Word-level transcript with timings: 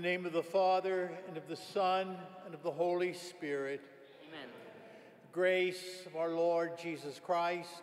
the 0.00 0.08
name 0.08 0.24
of 0.26 0.32
the 0.32 0.40
Father, 0.40 1.10
and 1.26 1.36
of 1.36 1.48
the 1.48 1.56
Son, 1.56 2.16
and 2.46 2.54
of 2.54 2.62
the 2.62 2.70
Holy 2.70 3.12
Spirit, 3.12 3.80
Amen. 4.28 4.46
the 5.22 5.32
grace 5.32 6.06
of 6.06 6.14
our 6.14 6.28
Lord 6.28 6.78
Jesus 6.78 7.18
Christ, 7.18 7.82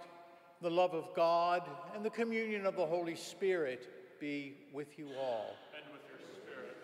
the 0.61 0.69
love 0.69 0.93
of 0.93 1.13
God, 1.13 1.63
and 1.93 2.05
the 2.05 2.09
communion 2.09 2.65
of 2.65 2.77
the 2.77 2.85
Holy 2.85 3.17
Spirit 3.17 4.17
be 4.21 4.55
with 4.71 4.97
you 4.97 5.09
all. 5.19 5.57
and 5.75 5.91
with 5.91 6.03
your 6.07 6.25
spirit. 6.41 6.77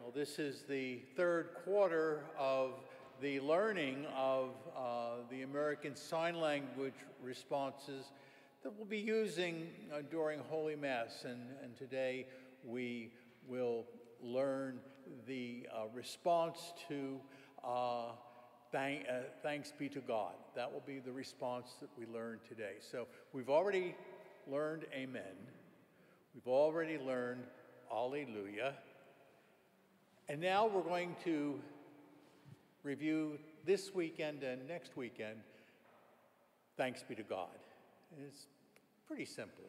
Well, 0.00 0.12
this 0.14 0.38
is 0.38 0.62
the 0.68 1.00
third 1.16 1.48
quarter 1.64 2.22
of 2.38 2.74
the 3.20 3.40
learning 3.40 4.06
of 4.16 4.50
uh, 4.76 5.24
the 5.28 5.42
American 5.42 5.96
Sign 5.96 6.40
Language 6.40 6.94
responses 7.20 8.12
that 8.62 8.72
we'll 8.76 8.86
be 8.86 8.96
using 8.96 9.66
uh, 9.92 10.02
during 10.08 10.38
Holy 10.48 10.76
Mass. 10.76 11.24
And, 11.24 11.48
and 11.64 11.76
today 11.76 12.28
we 12.64 13.10
will 13.48 13.86
learn 14.22 14.80
the 15.26 15.66
uh, 15.74 15.86
response 15.94 16.72
to 16.88 17.20
uh, 17.64 18.12
thank, 18.72 19.02
uh, 19.08 19.20
thanks 19.42 19.72
be 19.78 19.88
to 19.88 20.00
God. 20.00 20.32
That 20.54 20.72
will 20.72 20.82
be 20.86 20.98
the 20.98 21.12
response 21.12 21.74
that 21.80 21.90
we 21.98 22.06
learn 22.06 22.38
today. 22.48 22.74
So 22.80 23.06
we've 23.32 23.50
already 23.50 23.94
learned 24.46 24.84
Amen. 24.92 25.22
We've 26.34 26.46
already 26.46 26.98
learned 26.98 27.44
Alleluia. 27.92 28.74
And 30.28 30.40
now 30.40 30.66
we're 30.66 30.82
going 30.82 31.16
to 31.24 31.58
review 32.82 33.38
this 33.64 33.94
weekend 33.94 34.42
and 34.42 34.66
next 34.68 34.96
weekend. 34.96 35.38
Thanks 36.76 37.02
be 37.02 37.14
to 37.14 37.22
God. 37.22 37.48
It's 38.26 38.46
pretty 39.06 39.24
simple. 39.24 39.64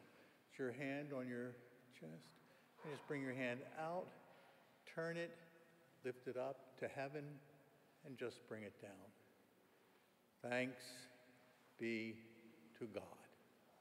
It's 0.50 0.58
your 0.58 0.72
hand 0.72 1.08
on 1.16 1.28
your 1.28 1.52
chest. 1.98 2.12
And 2.84 2.92
just 2.92 3.06
bring 3.08 3.22
your 3.22 3.32
hand 3.32 3.60
out, 3.80 4.06
turn 4.98 5.16
it, 5.16 5.30
lift 6.04 6.26
it 6.26 6.36
up 6.36 6.76
to 6.80 6.88
heaven, 6.88 7.22
and 8.04 8.18
just 8.18 8.40
bring 8.48 8.64
it 8.64 8.74
down. 8.82 10.50
Thanks 10.50 10.82
be 11.78 12.16
to 12.80 12.86
God. 12.86 13.02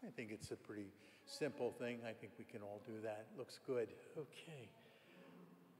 I 0.05 0.11
think 0.11 0.29
it's 0.31 0.51
a 0.51 0.55
pretty 0.55 0.91
simple 1.25 1.71
thing. 1.71 1.99
I 2.07 2.13
think 2.13 2.33
we 2.37 2.45
can 2.45 2.61
all 2.61 2.81
do 2.85 3.01
that. 3.03 3.25
Looks 3.35 3.59
good. 3.65 3.87
Okay. 4.15 4.69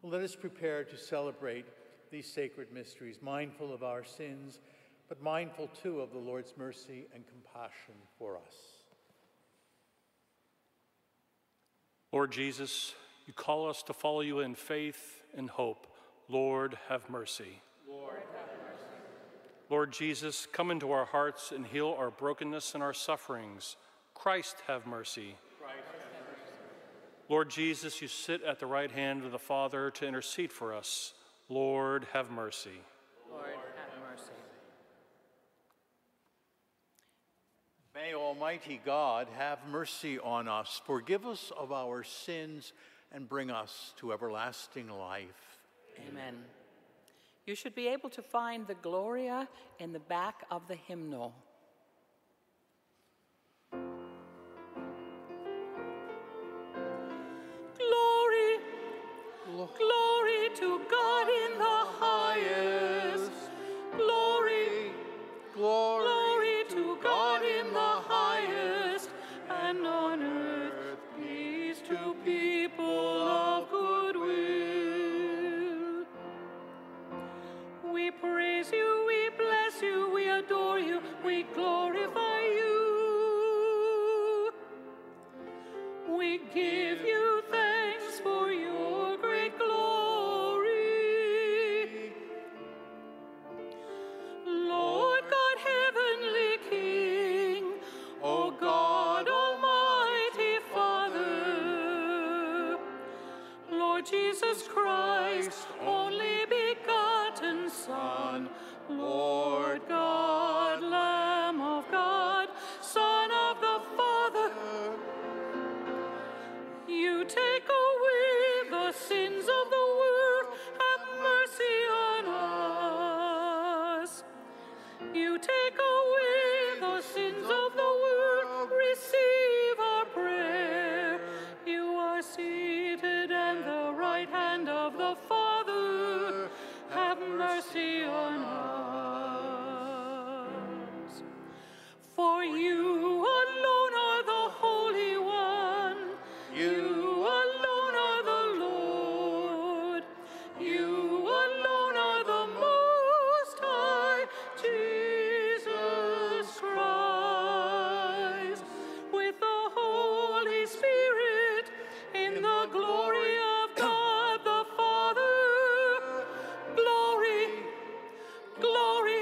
Well, 0.02 0.12
let 0.12 0.24
us 0.24 0.36
prepare 0.36 0.84
to 0.84 0.98
celebrate 0.98 1.66
these 2.10 2.26
sacred 2.26 2.74
mysteries, 2.74 3.20
mindful 3.22 3.72
of 3.72 3.84
our 3.84 4.04
sins, 4.04 4.60
but 5.08 5.22
mindful 5.22 5.68
too 5.68 6.00
of 6.00 6.12
the 6.12 6.18
Lord's 6.18 6.54
mercy 6.58 7.06
and 7.14 7.24
compassion 7.28 7.94
for 8.18 8.38
us. 8.38 8.56
Lord 12.12 12.32
Jesus, 12.32 12.96
you 13.28 13.34
call 13.34 13.70
us 13.70 13.84
to 13.84 13.94
follow 13.94 14.22
you 14.22 14.40
in 14.40 14.56
faith 14.56 15.22
and 15.38 15.50
hope. 15.50 15.88
Lord, 16.30 16.78
have 16.90 17.10
mercy. 17.10 17.62
Lord, 17.88 18.16
have 18.16 18.50
mercy. 18.62 18.86
Lord 19.70 19.94
Jesus, 19.94 20.48
come 20.52 20.72
into 20.72 20.92
our 20.92 21.06
hearts 21.06 21.52
and 21.52 21.66
heal 21.66 21.96
our 21.98 22.12
brokenness 22.12 22.74
and 22.74 22.84
our 22.84 22.94
sufferings. 22.94 23.78
Christ, 24.14 24.58
have 24.68 24.86
mercy. 24.86 25.36
Christ, 25.60 25.78
have 25.86 26.28
mercy. 26.28 26.54
Lord 27.30 27.50
Jesus, 27.50 28.02
you 28.02 28.08
sit 28.08 28.42
at 28.44 28.60
the 28.60 28.66
right 28.66 28.92
hand 28.92 29.24
of 29.24 29.32
the 29.32 29.40
Father 29.40 29.92
to 29.92 30.08
intercede 30.08 30.52
for 30.52 30.74
us. 30.74 31.14
Lord, 31.50 32.08
have 32.14 32.30
mercy. 32.30 32.82
Lord, 33.32 33.46
have 33.46 34.12
mercy. 34.12 34.32
May 37.96 38.14
Almighty 38.14 38.80
God 38.86 39.28
have 39.38 39.60
mercy 39.72 40.20
on 40.20 40.48
us, 40.48 40.82
forgive 40.86 41.26
us 41.26 41.52
of 41.58 41.72
our 41.72 42.04
sins, 42.04 42.74
and 43.12 43.28
bring 43.28 43.52
us 43.52 43.94
to 43.98 44.14
everlasting 44.14 44.90
life. 44.90 45.60
Amen. 46.10 46.36
You 47.46 47.56
should 47.56 47.76
be 47.76 47.88
able 47.88 48.10
to 48.10 48.22
find 48.22 48.68
the 48.68 48.76
Gloria 48.76 49.48
in 49.80 49.94
the 49.94 50.00
back 50.00 50.44
of 50.52 50.68
the 50.68 50.76
hymnal. 50.76 51.34
Glory, 57.78 58.60
glory 59.56 60.50
to 60.56 60.82
God 60.90 61.30
in 61.30 61.58
the 61.58 61.77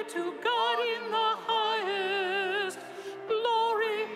to 0.10 0.34
God 0.44 0.80
in 0.80 1.12
the 1.12 1.36
highest. 1.48 2.80
Glory, 3.28 4.08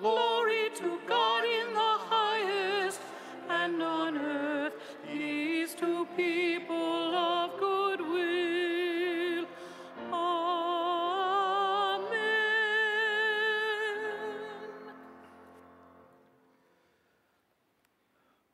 glory 0.00 0.70
to 0.76 0.98
God 1.06 1.44
in 1.44 1.74
the 1.74 1.98
highest, 2.08 3.00
and 3.48 3.82
on 3.82 4.16
earth 4.16 4.72
peace 5.06 5.74
to 5.74 6.06
people 6.16 7.14
of 7.14 7.58
good 7.58 8.00
will. 8.00 9.46
Amen. 10.12 10.90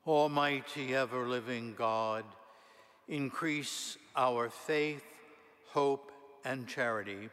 Almighty, 0.05 0.93
ever 0.95 1.25
living 1.27 1.73
God, 1.77 2.25
increase 3.07 3.97
our 4.15 4.49
faith, 4.49 5.03
hope, 5.69 6.11
and 6.47 6.65
charity, 6.65 7.29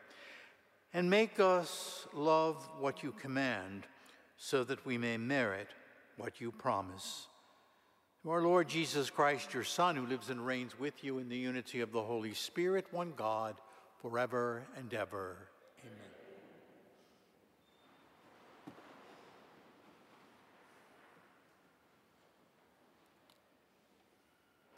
and 0.93 1.08
make 1.08 1.38
us 1.38 2.06
love 2.12 2.69
what 2.81 3.02
you 3.05 3.12
command, 3.12 3.87
so 4.37 4.64
that 4.64 4.84
we 4.84 4.99
may 4.99 5.16
merit 5.16 5.69
what 6.16 6.40
you 6.40 6.50
promise. 6.50 7.28
To 8.22 8.31
our 8.31 8.43
Lord 8.43 8.69
Jesus 8.69 9.11
Christ, 9.11 9.55
your 9.55 9.62
Son, 9.62 9.94
who 9.94 10.06
lives 10.06 10.31
and 10.31 10.44
reigns 10.44 10.78
with 10.78 11.05
you 11.05 11.19
in 11.19 11.28
the 11.28 11.37
unity 11.37 11.81
of 11.81 11.93
the 11.93 12.02
Holy 12.02 12.34
Spirit, 12.34 12.87
one 12.90 13.12
God, 13.16 13.55
forever 14.02 14.64
and 14.76 14.93
ever. 14.93 15.37
Amen. 15.84 15.94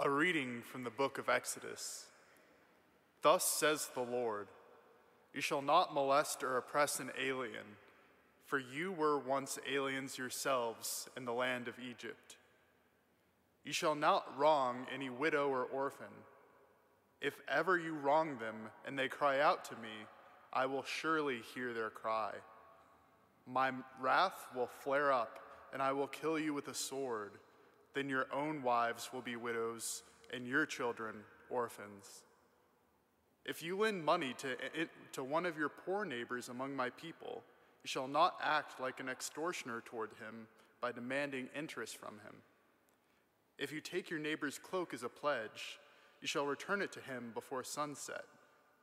A 0.01 0.11
reading 0.11 0.63
from 0.71 0.85
the 0.85 0.91
book 0.91 1.17
of 1.17 1.31
Exodus. 1.31 2.05
Thus 3.27 3.45
says 3.45 3.91
the 3.93 4.03
Lord 4.03 4.47
You 5.35 5.41
shall 5.41 5.61
not 5.61 5.93
molest 5.93 6.45
or 6.45 6.59
oppress 6.59 7.01
an 7.01 7.11
alien, 7.21 7.75
for 8.45 8.57
you 8.57 8.93
were 8.93 9.19
once 9.19 9.59
aliens 9.69 10.17
yourselves 10.17 11.09
in 11.17 11.25
the 11.25 11.33
land 11.33 11.67
of 11.67 11.75
Egypt. 11.81 12.37
You 13.65 13.73
shall 13.73 13.97
not 13.97 14.39
wrong 14.39 14.87
any 14.95 15.11
widow 15.11 15.49
or 15.49 15.65
orphan. 15.65 16.07
If 17.21 17.35
ever 17.49 17.77
you 17.77 17.95
wrong 17.95 18.39
them 18.39 18.71
and 18.87 18.97
they 18.97 19.09
cry 19.09 19.41
out 19.41 19.65
to 19.65 19.75
me, 19.75 20.07
I 20.53 20.67
will 20.67 20.85
surely 20.85 21.41
hear 21.53 21.75
their 21.75 21.91
cry. 21.91 22.31
My 23.45 23.73
wrath 24.01 24.47
will 24.55 24.69
flare 24.85 25.13
up, 25.13 25.41
and 25.73 25.83
I 25.83 25.91
will 25.91 26.07
kill 26.07 26.39
you 26.39 26.55
with 26.55 26.69
a 26.69 26.75
sword. 26.75 27.33
Then 27.93 28.09
your 28.09 28.27
own 28.33 28.63
wives 28.63 29.11
will 29.13 29.21
be 29.21 29.35
widows, 29.35 30.05
and 30.33 30.47
your 30.47 30.65
children 30.65 31.17
orphans. 31.51 32.23
If 33.47 33.63
you 33.63 33.79
lend 33.79 34.05
money 34.05 34.35
to, 34.39 34.57
to 35.13 35.23
one 35.23 35.47
of 35.47 35.57
your 35.57 35.69
poor 35.69 36.05
neighbors 36.05 36.49
among 36.49 36.75
my 36.75 36.91
people, 36.91 37.45
you 37.85 37.89
shall 37.89 38.09
not 38.09 38.35
act 38.43 38.81
like 38.81 38.99
an 38.99 39.09
extortioner 39.09 39.83
toward 39.85 40.11
him 40.11 40.49
by 40.81 40.91
demanding 40.91 41.49
interest 41.57 41.97
from 41.97 42.15
him. 42.15 42.35
If 43.57 43.73
you 43.73 43.81
take 43.81 44.11
your 44.11 44.19
neighbor's 44.19 44.59
cloak 44.59 44.93
as 44.93 45.05
a 45.05 45.09
pledge, 45.09 45.79
you 46.21 46.27
shall 46.27 46.45
return 46.45 46.83
it 46.83 46.91
to 46.93 47.01
him 47.01 47.31
before 47.35 47.63
sunset, 47.63 48.25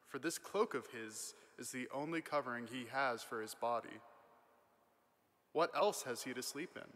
for 0.07 0.18
this 0.18 0.38
cloak 0.38 0.74
of 0.74 0.88
his 0.88 1.33
is 1.59 1.71
the 1.71 1.89
only 1.94 2.21
covering 2.21 2.66
he 2.66 2.86
has 2.92 3.21
for 3.21 3.42
his 3.42 3.54
body. 3.54 4.00
What 5.51 5.71
else 5.75 6.04
has 6.04 6.24
he 6.24 6.33
to 6.33 6.42
sleep 6.42 6.77
in? 6.77 6.89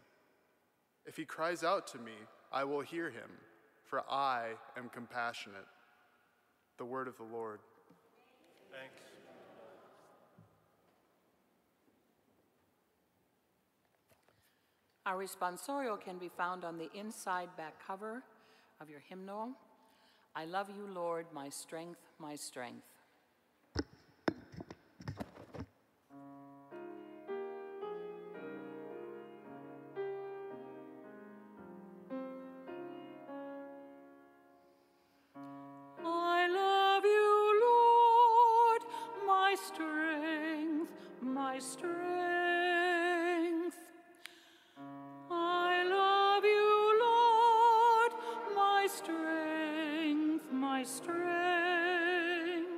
If 1.04 1.16
he 1.16 1.24
cries 1.24 1.62
out 1.62 1.86
to 1.88 1.98
me, 1.98 2.12
I 2.50 2.64
will 2.64 2.80
hear 2.80 3.10
him, 3.10 3.30
for 3.84 4.02
I 4.10 4.52
am 4.76 4.88
compassionate. 4.88 5.66
The 6.78 6.84
word 6.84 7.08
of 7.08 7.16
the 7.16 7.24
Lord. 7.24 7.58
Thanks. 8.70 9.02
Our 15.04 15.16
responsorial 15.16 16.00
can 16.00 16.18
be 16.18 16.28
found 16.28 16.64
on 16.64 16.78
the 16.78 16.88
inside 16.94 17.48
back 17.56 17.74
cover 17.84 18.22
of 18.80 18.88
your 18.88 19.00
hymnal. 19.08 19.50
I 20.36 20.44
love 20.44 20.68
you, 20.68 20.86
Lord, 20.86 21.26
my 21.34 21.48
strength, 21.48 22.00
my 22.20 22.36
strength. 22.36 22.84
My 50.78 50.84
strength. 50.84 52.68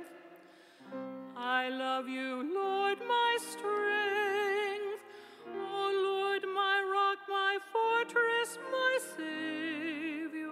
I 1.37 1.69
love 1.69 2.09
you, 2.09 2.51
Lord, 2.51 2.97
my 3.07 3.37
strength. 3.39 5.03
Oh, 5.47 5.91
Lord, 6.09 6.41
my 6.55 6.81
rock, 6.95 7.19
my 7.29 7.59
fortress, 7.71 8.57
my 8.71 8.97
Savior. 9.15 10.49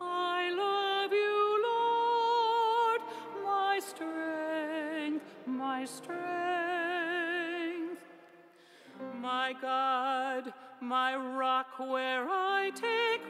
I 0.00 0.50
love 0.50 1.12
you, 1.12 1.62
Lord, 1.70 3.00
my 3.44 3.80
strength, 3.80 5.24
my 5.44 5.84
strength. 5.86 6.26
My 9.20 9.54
God, 9.60 10.52
my 10.80 11.16
rock 11.16 11.78
where 11.78 12.28
I 12.30 12.70
take 12.74 13.28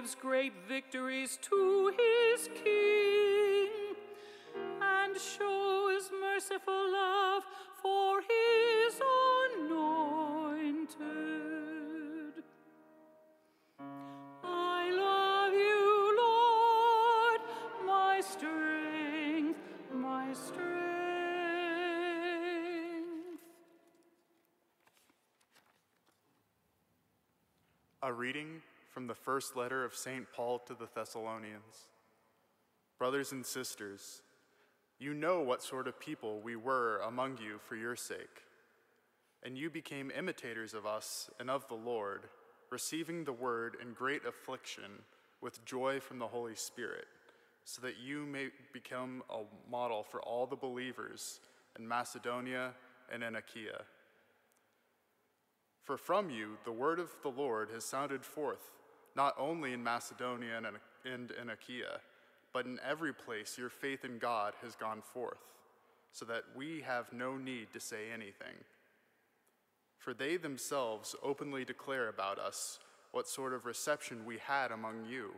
gives 0.00 0.14
great 0.14 0.52
victories 0.66 1.38
to 1.42 1.92
his 1.98 2.48
king 2.64 3.68
and 4.80 5.14
shows 5.14 6.10
merciful 6.22 6.90
love 6.90 7.42
for 7.82 8.20
his 8.22 9.00
anointed. 9.58 10.96
I 14.42 14.90
love 14.90 15.52
you, 15.52 16.16
Lord, 16.16 17.40
my 17.86 18.22
strength, 18.22 19.58
my 19.92 20.32
strength. 20.32 20.70
A 28.02 28.10
reading 28.10 28.62
from 28.90 29.06
the 29.06 29.14
first 29.14 29.56
letter 29.56 29.84
of 29.84 29.94
St. 29.94 30.26
Paul 30.34 30.58
to 30.66 30.74
the 30.74 30.88
Thessalonians. 30.94 31.88
Brothers 32.98 33.32
and 33.32 33.46
sisters, 33.46 34.22
you 34.98 35.14
know 35.14 35.40
what 35.40 35.62
sort 35.62 35.88
of 35.88 35.98
people 35.98 36.40
we 36.40 36.56
were 36.56 36.98
among 37.06 37.38
you 37.38 37.58
for 37.66 37.76
your 37.76 37.96
sake. 37.96 38.44
And 39.42 39.56
you 39.56 39.70
became 39.70 40.10
imitators 40.10 40.74
of 40.74 40.84
us 40.84 41.30
and 41.38 41.48
of 41.48 41.66
the 41.68 41.74
Lord, 41.74 42.24
receiving 42.70 43.24
the 43.24 43.32
word 43.32 43.76
in 43.80 43.94
great 43.94 44.26
affliction 44.26 45.04
with 45.40 45.64
joy 45.64 46.00
from 46.00 46.18
the 46.18 46.26
Holy 46.26 46.54
Spirit, 46.54 47.06
so 47.64 47.80
that 47.80 47.98
you 47.98 48.26
may 48.26 48.48
become 48.74 49.22
a 49.30 49.42
model 49.70 50.02
for 50.02 50.20
all 50.20 50.46
the 50.46 50.56
believers 50.56 51.40
in 51.78 51.88
Macedonia 51.88 52.72
and 53.10 53.22
in 53.22 53.36
Achaia. 53.36 53.84
For 55.82 55.96
from 55.96 56.28
you 56.28 56.58
the 56.64 56.72
word 56.72 56.98
of 56.98 57.08
the 57.22 57.30
Lord 57.30 57.70
has 57.70 57.84
sounded 57.84 58.24
forth, 58.24 58.79
not 59.16 59.34
only 59.38 59.72
in 59.72 59.82
Macedonia 59.82 60.56
and 61.04 61.30
in- 61.30 61.50
Achaia, 61.50 62.00
but 62.52 62.66
in 62.66 62.80
every 62.86 63.12
place 63.12 63.58
your 63.58 63.70
faith 63.70 64.04
in 64.04 64.18
God 64.18 64.54
has 64.62 64.74
gone 64.74 65.02
forth, 65.02 65.38
so 66.12 66.24
that 66.24 66.44
we 66.56 66.80
have 66.80 67.12
no 67.12 67.36
need 67.36 67.72
to 67.72 67.80
say 67.80 68.10
anything. 68.12 68.64
For 69.98 70.14
they 70.14 70.36
themselves 70.36 71.14
openly 71.22 71.64
declare 71.64 72.08
about 72.08 72.38
us 72.38 72.78
what 73.12 73.28
sort 73.28 73.52
of 73.52 73.66
reception 73.66 74.24
we 74.24 74.38
had 74.38 74.72
among 74.72 75.04
you, 75.08 75.34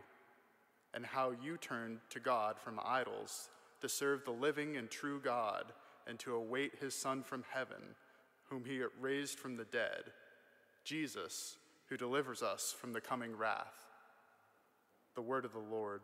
and 0.93 1.05
how 1.05 1.31
you 1.43 1.57
turned 1.57 1.99
to 2.09 2.19
God 2.19 2.57
from 2.59 2.79
idols 2.83 3.49
to 3.81 3.89
serve 3.89 4.23
the 4.23 4.31
living 4.31 4.77
and 4.77 4.89
true 4.89 5.19
God, 5.19 5.65
and 6.07 6.17
to 6.19 6.35
await 6.35 6.75
his 6.79 6.95
Son 6.95 7.23
from 7.23 7.43
heaven, 7.49 7.95
whom 8.49 8.65
he 8.65 8.81
raised 8.99 9.39
from 9.39 9.57
the 9.57 9.65
dead, 9.65 10.03
Jesus, 10.83 11.57
who 11.93 11.97
delivers 11.97 12.41
us 12.41 12.75
from 12.81 12.91
the 12.91 12.99
coming 12.99 13.35
wrath. 13.35 13.85
The 15.13 15.21
word 15.21 15.45
of 15.45 15.53
the 15.53 15.59
Lord. 15.59 16.01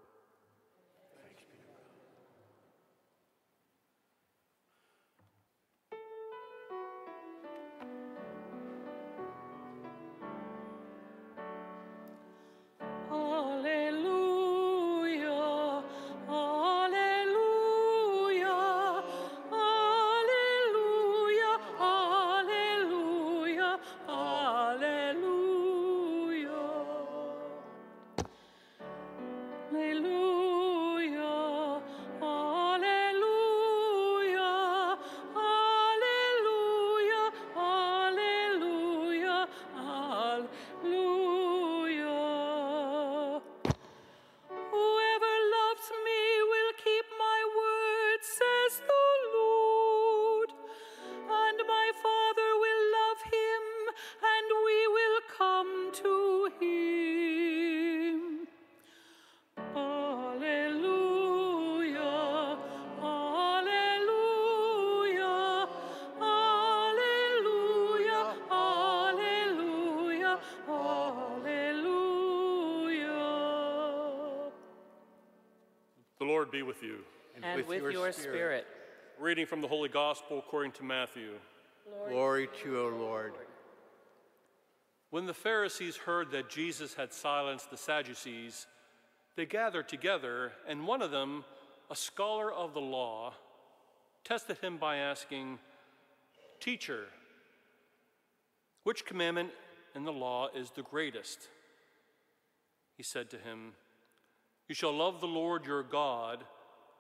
Be 76.60 76.64
with 76.64 76.84
you. 76.84 76.98
And 77.42 77.66
with 77.66 77.94
your 77.94 78.12
spirit. 78.12 78.68
Reading 79.18 79.46
from 79.46 79.62
the 79.62 79.68
Holy 79.68 79.88
Gospel 79.88 80.40
according 80.40 80.74
to 80.74 80.84
Matthew. 80.84 81.32
Glory 82.10 82.50
to 82.62 82.70
you, 82.70 82.80
O 82.82 82.90
Lord. 82.90 83.34
When 85.10 85.26
the 85.26 85.34
Pharisees 85.34 85.96
heard 85.96 86.32
that 86.32 86.50
Jesus 86.50 86.96
had 86.96 87.14
silenced 87.14 87.72
the 87.72 87.78
Sadducees, 87.78 88.68
they 89.38 89.46
gathered 89.46 89.88
together, 89.88 90.52
and 90.68 90.86
one 90.86 91.02
of 91.02 91.12
them, 91.12 91.46
a 91.90 91.96
scholar 91.96 92.52
of 92.52 92.74
the 92.74 92.82
law, 92.82 93.34
tested 94.26 94.58
him 94.58 94.78
by 94.78 94.98
asking, 94.98 95.60
Teacher, 96.60 97.06
which 98.84 99.06
commandment 99.06 99.52
in 99.96 100.04
the 100.04 100.12
law 100.12 100.50
is 100.54 100.72
the 100.72 100.84
greatest? 100.84 101.48
He 102.98 103.04
said 103.04 103.30
to 103.30 103.38
him, 103.38 103.72
You 104.70 104.76
shall 104.76 104.94
love 104.94 105.20
the 105.20 105.28
Lord 105.28 105.66
your 105.66 105.82
God 105.82 106.44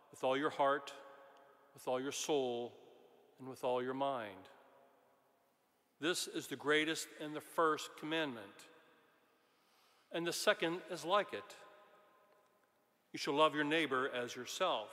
with 0.09 0.23
all 0.23 0.35
your 0.35 0.49
heart, 0.49 0.91
with 1.75 1.87
all 1.87 2.01
your 2.01 2.11
soul, 2.11 2.73
and 3.39 3.47
with 3.47 3.63
all 3.63 3.81
your 3.81 3.93
mind. 3.93 4.49
This 6.01 6.27
is 6.27 6.47
the 6.47 6.55
greatest 6.55 7.07
and 7.21 7.35
the 7.35 7.41
first 7.41 7.91
commandment. 7.99 8.45
And 10.11 10.25
the 10.25 10.33
second 10.33 10.79
is 10.91 11.05
like 11.05 11.31
it 11.33 11.55
you 13.13 13.17
shall 13.17 13.35
love 13.35 13.55
your 13.55 13.63
neighbor 13.63 14.09
as 14.15 14.35
yourself. 14.35 14.89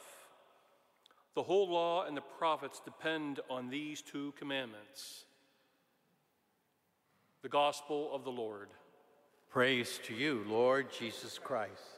The 1.35 1.43
whole 1.43 1.69
law 1.69 2.07
and 2.07 2.17
the 2.17 2.23
prophets 2.23 2.81
depend 2.83 3.41
on 3.51 3.69
these 3.69 4.01
two 4.01 4.33
commandments. 4.39 5.25
The 7.43 7.51
Gospel 7.51 8.11
of 8.15 8.25
the 8.25 8.31
Lord. 8.31 8.69
Praise 9.51 10.01
to 10.05 10.15
you, 10.15 10.45
Lord 10.49 10.87
Jesus 10.91 11.39
Christ. 11.39 11.96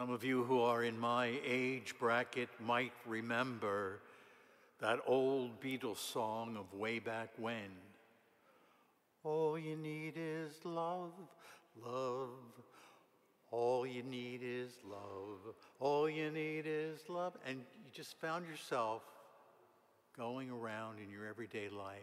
Some 0.00 0.08
of 0.08 0.24
you 0.24 0.44
who 0.44 0.62
are 0.62 0.82
in 0.82 0.98
my 0.98 1.30
age 1.44 1.94
bracket 1.98 2.48
might 2.58 2.94
remember 3.06 4.00
that 4.78 4.98
old 5.06 5.60
Beatles 5.60 5.98
song 5.98 6.56
of 6.56 6.72
way 6.72 7.00
back 7.00 7.28
when. 7.36 7.68
All 9.24 9.58
you 9.58 9.76
need 9.76 10.14
is 10.16 10.54
love, 10.64 11.12
love. 11.84 12.30
All 13.50 13.86
you 13.86 14.02
need 14.02 14.40
is 14.42 14.70
love. 14.88 15.54
All 15.80 16.08
you 16.08 16.30
need 16.30 16.64
is 16.64 17.00
love. 17.10 17.36
And 17.46 17.58
you 17.58 17.90
just 17.92 18.18
found 18.22 18.48
yourself 18.48 19.02
going 20.16 20.50
around 20.50 20.96
in 20.98 21.10
your 21.10 21.26
everyday 21.26 21.68
life. 21.68 21.98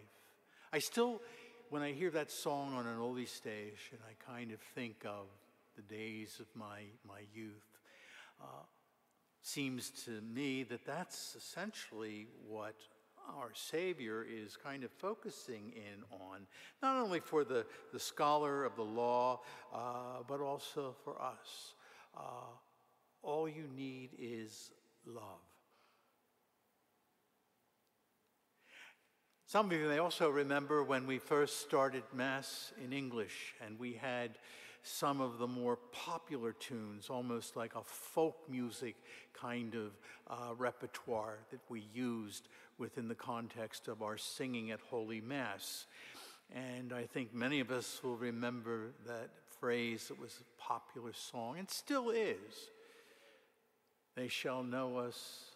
I 0.72 0.78
still, 0.78 1.20
when 1.72 1.82
I 1.82 1.94
hear 1.94 2.12
that 2.12 2.30
song 2.30 2.76
on 2.76 2.86
an 2.86 3.00
oldie 3.00 3.28
station, 3.28 3.98
I 4.08 4.32
kind 4.32 4.52
of 4.52 4.60
think 4.76 4.98
of 5.04 5.26
the 5.76 5.82
days 5.82 6.40
of 6.40 6.46
my, 6.56 6.82
my 7.08 7.22
youth. 7.34 7.77
Uh, 8.42 8.64
seems 9.42 9.90
to 10.06 10.22
me 10.22 10.64
that 10.64 10.86
that's 10.86 11.36
essentially 11.36 12.28
what 12.48 12.76
our 13.38 13.50
Savior 13.54 14.26
is 14.30 14.56
kind 14.56 14.84
of 14.84 14.92
focusing 14.92 15.74
in 15.76 16.04
on, 16.12 16.48
not 16.82 17.02
only 17.02 17.20
for 17.20 17.44
the, 17.44 17.66
the 17.92 18.00
scholar 18.00 18.64
of 18.64 18.76
the 18.76 18.84
law, 18.84 19.42
uh, 19.74 20.24
but 20.28 20.40
also 20.40 20.96
for 21.04 21.22
us. 21.22 21.74
Uh, 22.16 22.22
all 23.24 23.48
you 23.50 23.66
need 23.76 24.10
is 24.18 24.72
love. 25.06 25.42
Some 29.46 29.68
of 29.68 29.72
you 29.72 29.88
may 29.88 30.00
also 30.00 30.30
remember 30.30 30.84
when 30.84 31.08
we 31.08 31.20
first 31.20 31.62
started 31.62 32.04
Mass 32.14 32.74
in 32.84 32.92
English 32.92 33.56
and 33.66 33.80
we 33.80 33.94
had 33.94 34.38
some 34.88 35.22
of 35.22 35.38
the 35.38 35.48
more 35.48 35.78
popular 35.92 36.54
tunes, 36.54 37.10
almost 37.10 37.56
like 37.56 37.76
a 37.76 37.84
folk 37.84 38.38
music 38.50 38.96
kind 39.34 39.76
of 39.76 39.92
uh, 40.30 40.54
repertoire 40.56 41.40
that 41.52 41.60
we 41.70 41.88
used 41.94 42.48
within 42.78 43.08
the 43.08 43.16
context 43.16 43.88
of 43.88 44.02
our 44.02 44.18
singing 44.18 44.72
at 44.72 44.80
Holy 44.80 45.22
Mass. 45.22 45.86
And 46.56 46.94
I 46.94 47.04
think 47.04 47.34
many 47.34 47.60
of 47.60 47.72
us 47.72 48.00
will 48.04 48.16
remember 48.16 48.92
that 49.06 49.30
phrase 49.60 50.08
that 50.08 50.20
was 50.20 50.40
a 50.40 50.62
popular 50.62 51.14
song 51.14 51.60
and 51.60 51.70
still 51.70 52.10
is. 52.10 52.70
They 54.16 54.28
shall 54.28 54.64
know 54.64 54.98
us 54.98 55.52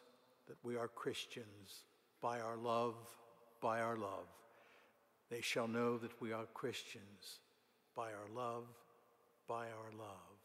that 0.47 0.57
we 0.63 0.75
are 0.75 0.87
Christians 0.87 1.85
by 2.21 2.39
our 2.39 2.57
love, 2.57 2.95
by 3.61 3.79
our 3.79 3.95
love. 3.95 4.27
They 5.29 5.41
shall 5.41 5.67
know 5.67 5.97
that 5.97 6.21
we 6.21 6.33
are 6.33 6.45
Christians 6.53 7.39
by 7.95 8.09
our 8.11 8.35
love, 8.35 8.65
by 9.51 9.65
our 9.65 9.91
love. 9.99 10.37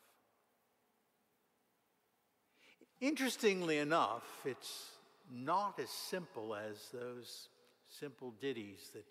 Interestingly 3.00 3.78
enough, 3.78 4.24
it's 4.44 4.86
not 5.32 5.78
as 5.78 5.90
simple 5.90 6.56
as 6.56 6.88
those 6.92 7.48
simple 7.88 8.34
ditties 8.40 8.90
that 8.94 9.04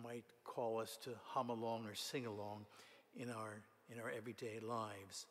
might 0.00 0.26
call 0.44 0.78
us 0.78 0.96
to 1.02 1.10
hum 1.24 1.50
along 1.50 1.86
or 1.86 1.94
sing 1.96 2.24
along 2.24 2.66
in 3.16 3.30
our, 3.30 3.64
in 3.92 3.98
our 3.98 4.12
everyday 4.16 4.60
lives. 4.60 5.26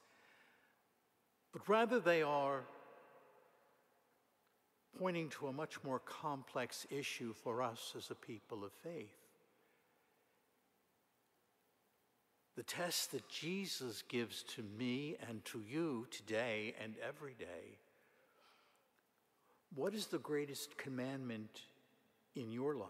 But 1.53 1.69
rather, 1.69 2.01
they 2.01 2.21
are 2.21 2.63
pointing 4.99 5.29
to 5.29 5.47
a 5.47 5.53
much 5.53 5.81
more 5.85 5.99
complex 5.99 6.85
issue 6.89 7.31
for 7.31 7.61
us 7.61 7.93
as 7.97 8.11
a 8.11 8.15
people 8.15 8.65
of 8.65 8.73
faith. 8.83 9.20
The 12.61 12.73
test 12.73 13.13
that 13.13 13.27
Jesus 13.27 14.03
gives 14.07 14.43
to 14.55 14.61
me 14.77 15.15
and 15.27 15.43
to 15.45 15.63
you 15.67 16.05
today 16.11 16.75
and 16.79 16.93
every 17.03 17.33
day. 17.33 17.79
What 19.73 19.95
is 19.95 20.05
the 20.05 20.19
greatest 20.19 20.77
commandment 20.77 21.61
in 22.35 22.51
your 22.51 22.75
life? 22.75 22.87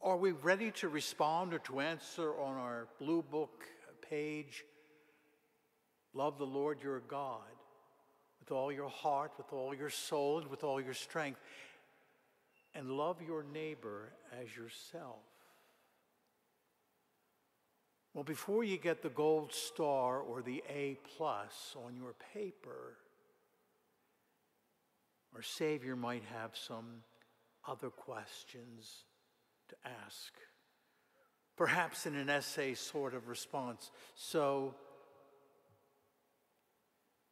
Are 0.00 0.16
we 0.16 0.30
ready 0.30 0.70
to 0.76 0.88
respond 0.88 1.54
or 1.54 1.58
to 1.58 1.80
answer 1.80 2.38
on 2.40 2.56
our 2.56 2.86
blue 3.00 3.24
book 3.28 3.64
page? 4.08 4.64
Love 6.14 6.38
the 6.38 6.46
Lord 6.46 6.80
your 6.84 7.00
God 7.00 7.50
with 8.38 8.52
all 8.52 8.70
your 8.70 8.90
heart, 8.90 9.32
with 9.38 9.52
all 9.52 9.74
your 9.74 9.90
soul, 9.90 10.38
and 10.38 10.46
with 10.46 10.62
all 10.62 10.80
your 10.80 10.94
strength, 10.94 11.40
and 12.76 12.92
love 12.92 13.20
your 13.20 13.42
neighbor 13.42 14.12
as 14.40 14.56
yourself. 14.56 15.29
Well, 18.12 18.24
before 18.24 18.64
you 18.64 18.76
get 18.76 19.02
the 19.02 19.08
gold 19.08 19.52
star 19.52 20.18
or 20.18 20.42
the 20.42 20.62
A 20.68 20.98
plus 21.16 21.76
on 21.86 21.96
your 21.96 22.14
paper, 22.34 22.96
our 25.34 25.42
Savior 25.42 25.94
might 25.94 26.24
have 26.24 26.56
some 26.56 27.04
other 27.68 27.88
questions 27.88 29.04
to 29.68 29.76
ask. 30.04 30.32
Perhaps 31.56 32.06
in 32.06 32.16
an 32.16 32.28
essay 32.28 32.74
sort 32.74 33.14
of 33.14 33.28
response. 33.28 33.92
So, 34.16 34.74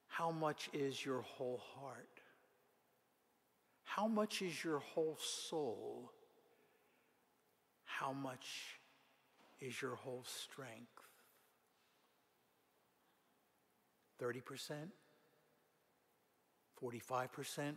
how 0.06 0.30
much 0.30 0.68
is 0.72 1.04
your 1.04 1.22
whole 1.22 1.60
heart? 1.74 2.06
How 3.84 4.06
much 4.06 4.42
is 4.42 4.62
your 4.62 4.78
whole 4.78 5.18
soul? 5.20 6.12
How 7.84 8.12
much 8.12 8.77
is 9.60 9.80
your 9.80 9.96
whole 9.96 10.24
strength? 10.26 10.88
30%? 14.22 14.90
45%? 16.82 17.74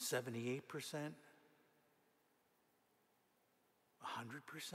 78%? 0.00 1.12
100%? 4.04 4.74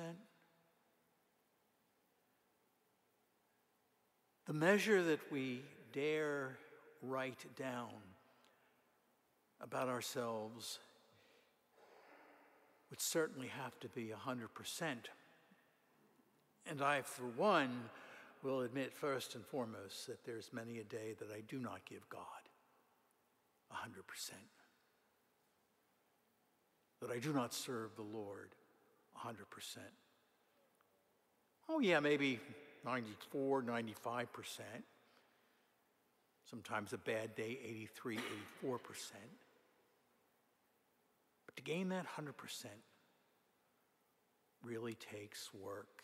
The 4.47 4.53
measure 4.53 5.03
that 5.03 5.31
we 5.31 5.61
dare 5.93 6.57
write 7.01 7.45
down 7.55 7.89
about 9.61 9.87
ourselves 9.87 10.79
would 12.91 13.01
certainly 13.01 13.47
have 13.47 13.79
to 13.79 13.87
be 13.89 14.11
100%. 14.13 14.83
And 16.69 16.81
I, 16.81 17.01
for 17.01 17.23
one, 17.23 17.89
will 18.43 18.61
admit 18.61 18.93
first 18.93 19.33
and 19.33 19.45
foremost 19.45 20.05
that 20.07 20.23
there's 20.25 20.51
many 20.53 20.79
a 20.79 20.83
day 20.83 21.15
that 21.19 21.29
I 21.35 21.41
do 21.47 21.57
not 21.57 21.85
give 21.89 22.07
God 22.09 22.21
100%. 23.71 24.31
That 27.01 27.09
I 27.09 27.17
do 27.17 27.33
not 27.33 27.53
serve 27.53 27.95
the 27.95 28.03
Lord 28.03 28.49
100%. 29.25 29.37
Oh, 31.69 31.79
yeah, 31.79 31.99
maybe 31.99 32.39
94, 32.85 33.63
95%. 33.63 34.27
Sometimes 36.49 36.91
a 36.91 36.97
bad 36.97 37.33
day, 37.35 37.57
83, 37.63 38.19
84%. 38.63 38.81
But 41.55 41.65
to 41.65 41.71
gain 41.71 41.89
that 41.89 42.05
100% 42.05 42.65
really 44.63 44.95
takes 44.95 45.53
work. 45.53 46.03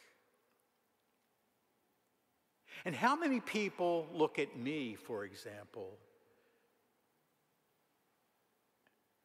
And 2.86 2.96
how 2.96 3.16
many 3.16 3.40
people 3.40 4.08
look 4.14 4.40
at 4.40 4.58
me, 4.58 4.96
for 4.96 5.26
example, 5.26 5.98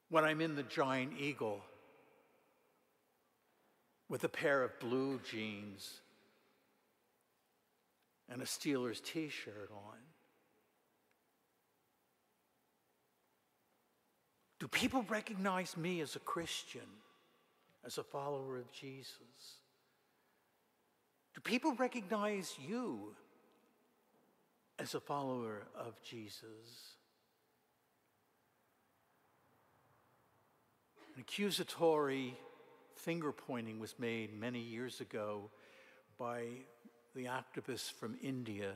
when 0.08 0.24
I'm 0.24 0.40
in 0.40 0.56
the 0.56 0.62
giant 0.62 1.12
eagle 1.18 1.60
with 4.08 4.24
a 4.24 4.28
pair 4.28 4.62
of 4.62 4.78
blue 4.78 5.20
jeans 5.28 6.00
and 8.28 8.42
a 8.42 8.44
Steelers 8.44 9.02
t 9.02 9.28
shirt 9.28 9.70
on? 9.70 10.11
Do 14.62 14.68
people 14.68 15.04
recognize 15.08 15.76
me 15.76 16.00
as 16.02 16.14
a 16.14 16.20
Christian, 16.20 16.86
as 17.84 17.98
a 17.98 18.04
follower 18.04 18.58
of 18.58 18.70
Jesus? 18.70 19.56
Do 21.34 21.40
people 21.40 21.74
recognize 21.74 22.54
you 22.64 23.16
as 24.78 24.94
a 24.94 25.00
follower 25.00 25.64
of 25.76 26.00
Jesus? 26.00 26.94
An 31.16 31.22
accusatory 31.22 32.36
finger 32.94 33.32
pointing 33.32 33.80
was 33.80 33.96
made 33.98 34.32
many 34.32 34.60
years 34.60 35.00
ago 35.00 35.50
by 36.20 36.44
the 37.16 37.24
activist 37.24 37.94
from 37.94 38.16
India 38.22 38.74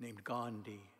named 0.00 0.24
Gandhi. 0.24 0.91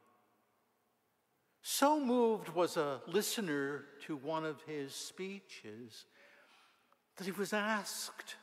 So 1.62 2.01
moved 2.01 2.48
was 2.48 2.77
a 2.77 3.01
listener 3.07 3.85
to 4.07 4.16
one 4.16 4.44
of 4.44 4.61
his 4.62 4.92
speeches 4.92 6.07
that 7.16 7.25
he 7.25 7.31
was 7.31 7.53
asked, 7.53 8.35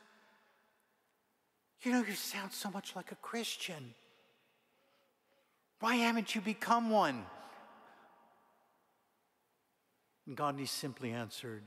You 1.82 1.92
know, 1.92 2.02
you 2.02 2.14
sound 2.14 2.52
so 2.52 2.70
much 2.70 2.96
like 2.96 3.12
a 3.12 3.16
Christian. 3.16 3.94
Why 5.80 5.96
haven't 5.96 6.34
you 6.34 6.40
become 6.40 6.88
one? 6.88 7.26
And 10.26 10.34
Gandhi 10.34 10.66
simply 10.66 11.12
answered, 11.12 11.64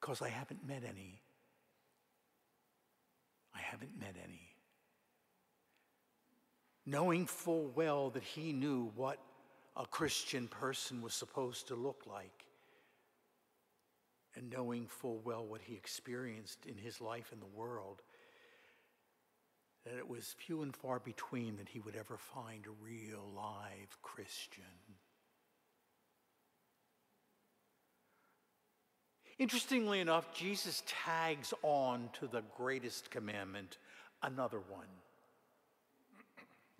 Because 0.00 0.22
I 0.22 0.30
haven't 0.30 0.66
met 0.66 0.84
any. 0.88 1.20
I 3.54 3.60
haven't 3.60 3.98
met 4.00 4.14
any. 4.24 4.56
Knowing 6.86 7.26
full 7.26 7.70
well 7.74 8.08
that 8.10 8.22
he 8.22 8.54
knew 8.54 8.90
what 8.96 9.18
a 9.76 9.86
Christian 9.86 10.48
person 10.48 11.00
was 11.02 11.14
supposed 11.14 11.68
to 11.68 11.74
look 11.74 12.02
like, 12.06 12.44
and 14.34 14.50
knowing 14.50 14.86
full 14.86 15.20
well 15.24 15.44
what 15.44 15.62
he 15.62 15.74
experienced 15.74 16.66
in 16.66 16.76
his 16.76 17.00
life 17.00 17.32
in 17.32 17.40
the 17.40 17.46
world, 17.46 18.02
that 19.84 19.98
it 19.98 20.08
was 20.08 20.34
few 20.38 20.62
and 20.62 20.76
far 20.76 20.98
between 21.00 21.56
that 21.56 21.68
he 21.68 21.80
would 21.80 21.96
ever 21.96 22.16
find 22.16 22.66
a 22.66 22.84
real 22.84 23.24
live 23.34 24.00
Christian. 24.02 24.64
Interestingly 29.38 30.00
enough, 30.00 30.32
Jesus 30.34 30.82
tags 30.86 31.52
on 31.62 32.10
to 32.20 32.26
the 32.28 32.42
greatest 32.56 33.10
commandment 33.10 33.78
another 34.22 34.60
one 34.68 34.86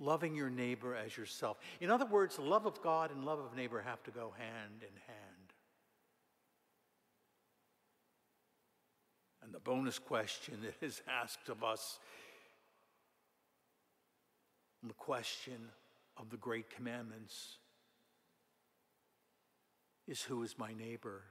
loving 0.02 0.34
your 0.34 0.50
neighbor 0.50 0.96
as 0.96 1.16
yourself. 1.16 1.58
In 1.80 1.90
other 1.90 2.06
words, 2.06 2.38
love 2.38 2.66
of 2.66 2.82
God 2.82 3.10
and 3.10 3.24
love 3.24 3.38
of 3.38 3.54
neighbor 3.56 3.80
have 3.80 4.02
to 4.04 4.10
go 4.10 4.34
hand 4.36 4.82
in 4.82 4.96
hand. 5.06 5.52
And 9.42 9.54
the 9.54 9.60
bonus 9.60 9.98
question 9.98 10.58
that 10.62 10.84
is 10.84 11.00
asked 11.08 11.48
of 11.48 11.62
us 11.62 11.98
the 14.82 14.94
question 14.94 15.68
of 16.16 16.30
the 16.30 16.36
great 16.36 16.68
commandments 16.70 17.58
is 20.08 20.22
who 20.22 20.42
is 20.42 20.58
my 20.58 20.72
neighbor? 20.74 21.22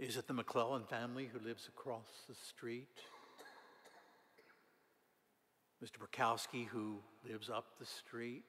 Is 0.00 0.16
it 0.16 0.26
the 0.26 0.32
McClellan 0.32 0.84
family 0.84 1.28
who 1.30 1.46
lives 1.46 1.68
across 1.68 2.08
the 2.26 2.34
street? 2.34 2.88
Mr. 5.84 5.98
Burkowski 5.98 6.66
who 6.66 7.00
lives 7.28 7.50
up 7.50 7.78
the 7.78 7.84
street? 7.84 8.44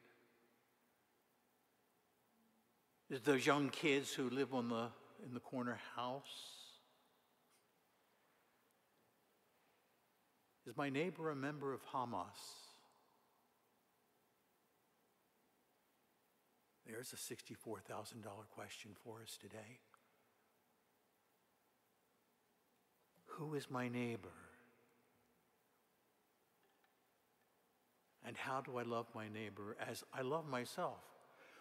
Is 3.10 3.18
it 3.18 3.26
those 3.26 3.46
young 3.46 3.68
kids 3.68 4.14
who 4.14 4.30
live 4.30 4.54
on 4.54 4.70
the, 4.70 4.88
in 5.28 5.34
the 5.34 5.42
corner 5.42 5.78
house? 5.98 6.24
Is 10.66 10.78
my 10.78 10.90
neighbor 10.90 11.32
a 11.32 11.36
member 11.36 11.74
of 11.74 11.82
Hamas? 11.94 12.30
There's 16.88 17.12
a 17.12 17.18
$64,000 17.18 18.24
question 18.56 18.92
for 19.04 19.22
us 19.22 19.38
today. 19.38 19.80
Who 23.38 23.56
is 23.56 23.70
my 23.70 23.88
neighbor? 23.88 24.30
And 28.26 28.38
how 28.38 28.62
do 28.62 28.78
I 28.78 28.84
love 28.84 29.08
my 29.15 29.28
neighbor 29.30 29.76
as 29.89 30.04
I 30.13 30.22
love 30.22 30.48
myself? 30.48 31.00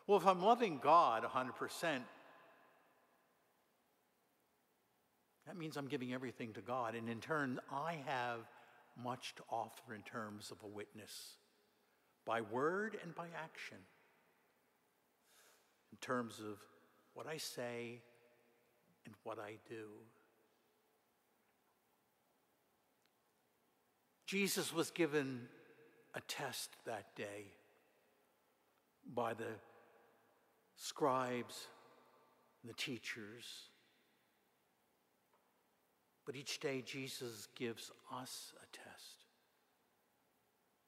Well, 0.06 0.18
if 0.18 0.26
I'm 0.26 0.42
loving 0.42 0.78
God 0.82 1.24
100%, 1.24 2.00
that 5.46 5.56
means 5.56 5.76
I'm 5.76 5.88
giving 5.88 6.12
everything 6.12 6.52
to 6.54 6.60
God. 6.60 6.94
And 6.94 7.08
in 7.08 7.20
turn, 7.20 7.60
I 7.72 7.98
have 8.06 8.40
much 9.02 9.34
to 9.36 9.42
offer 9.50 9.94
in 9.94 10.02
terms 10.02 10.50
of 10.50 10.58
a 10.62 10.66
witness, 10.66 11.36
by 12.26 12.40
word 12.40 12.96
and 13.02 13.14
by 13.14 13.26
action, 13.42 13.78
in 15.92 15.98
terms 15.98 16.40
of 16.40 16.58
what 17.14 17.26
I 17.26 17.38
say 17.38 18.00
and 19.06 19.14
what 19.24 19.38
I 19.38 19.58
do. 19.68 19.86
Jesus 24.30 24.72
was 24.72 24.92
given 24.92 25.48
a 26.14 26.20
test 26.20 26.76
that 26.86 27.16
day 27.16 27.46
by 29.12 29.34
the 29.34 29.58
scribes 30.76 31.66
and 32.62 32.70
the 32.70 32.76
teachers. 32.76 33.44
But 36.24 36.36
each 36.36 36.60
day, 36.60 36.80
Jesus 36.86 37.48
gives 37.56 37.90
us 38.14 38.52
a 38.62 38.66
test. 38.72 39.24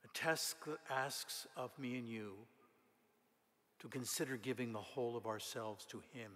A 0.04 0.08
test 0.16 0.64
that 0.64 0.78
asks 0.88 1.48
of 1.56 1.76
me 1.80 1.98
and 1.98 2.06
you 2.06 2.34
to 3.80 3.88
consider 3.88 4.36
giving 4.36 4.72
the 4.72 4.78
whole 4.78 5.16
of 5.16 5.26
ourselves 5.26 5.84
to 5.86 6.00
Him 6.12 6.30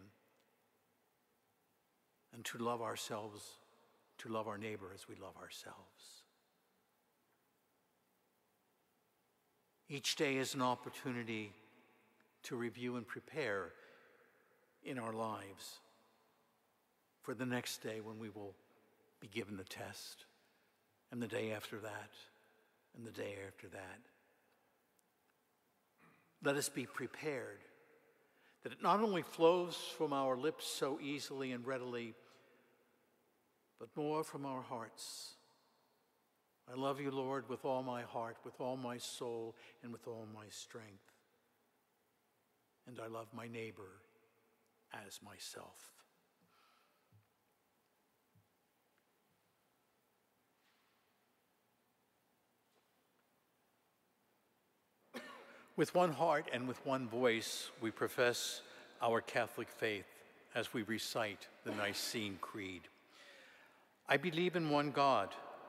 and 2.34 2.44
to 2.46 2.58
love 2.58 2.82
ourselves, 2.82 3.44
to 4.18 4.28
love 4.28 4.48
our 4.48 4.58
neighbor 4.58 4.90
as 4.92 5.06
we 5.06 5.14
love 5.14 5.36
ourselves. 5.40 6.15
Each 9.88 10.16
day 10.16 10.36
is 10.36 10.54
an 10.54 10.62
opportunity 10.62 11.52
to 12.44 12.56
review 12.56 12.96
and 12.96 13.06
prepare 13.06 13.70
in 14.84 14.98
our 14.98 15.12
lives 15.12 15.78
for 17.22 17.34
the 17.34 17.46
next 17.46 17.82
day 17.82 18.00
when 18.00 18.18
we 18.18 18.28
will 18.28 18.54
be 19.20 19.28
given 19.28 19.56
the 19.56 19.64
test, 19.64 20.26
and 21.10 21.22
the 21.22 21.28
day 21.28 21.52
after 21.52 21.78
that, 21.78 22.10
and 22.96 23.06
the 23.06 23.12
day 23.12 23.36
after 23.46 23.68
that. 23.68 23.98
Let 26.44 26.56
us 26.56 26.68
be 26.68 26.84
prepared 26.84 27.60
that 28.62 28.72
it 28.72 28.82
not 28.82 29.00
only 29.00 29.22
flows 29.22 29.76
from 29.96 30.12
our 30.12 30.36
lips 30.36 30.66
so 30.66 30.98
easily 31.00 31.52
and 31.52 31.66
readily, 31.66 32.14
but 33.78 33.88
more 33.96 34.24
from 34.24 34.44
our 34.44 34.62
hearts 34.62 35.35
I 36.70 36.74
love 36.74 37.00
you, 37.00 37.10
Lord, 37.10 37.48
with 37.48 37.64
all 37.64 37.82
my 37.82 38.02
heart, 38.02 38.36
with 38.44 38.60
all 38.60 38.76
my 38.76 38.98
soul, 38.98 39.54
and 39.82 39.92
with 39.92 40.06
all 40.08 40.26
my 40.34 40.46
strength. 40.48 41.12
And 42.88 42.98
I 43.00 43.06
love 43.06 43.28
my 43.32 43.46
neighbor 43.46 44.00
as 45.06 45.20
myself. 45.24 45.92
With 55.76 55.94
one 55.94 56.12
heart 56.12 56.48
and 56.52 56.66
with 56.66 56.84
one 56.86 57.06
voice, 57.06 57.70
we 57.82 57.90
profess 57.90 58.62
our 59.02 59.20
Catholic 59.20 59.68
faith 59.68 60.06
as 60.54 60.72
we 60.72 60.82
recite 60.82 61.48
the 61.64 61.72
Nicene 61.72 62.38
Creed. 62.40 62.82
I 64.08 64.16
believe 64.16 64.56
in 64.56 64.70
one 64.70 64.90
God 64.90 65.34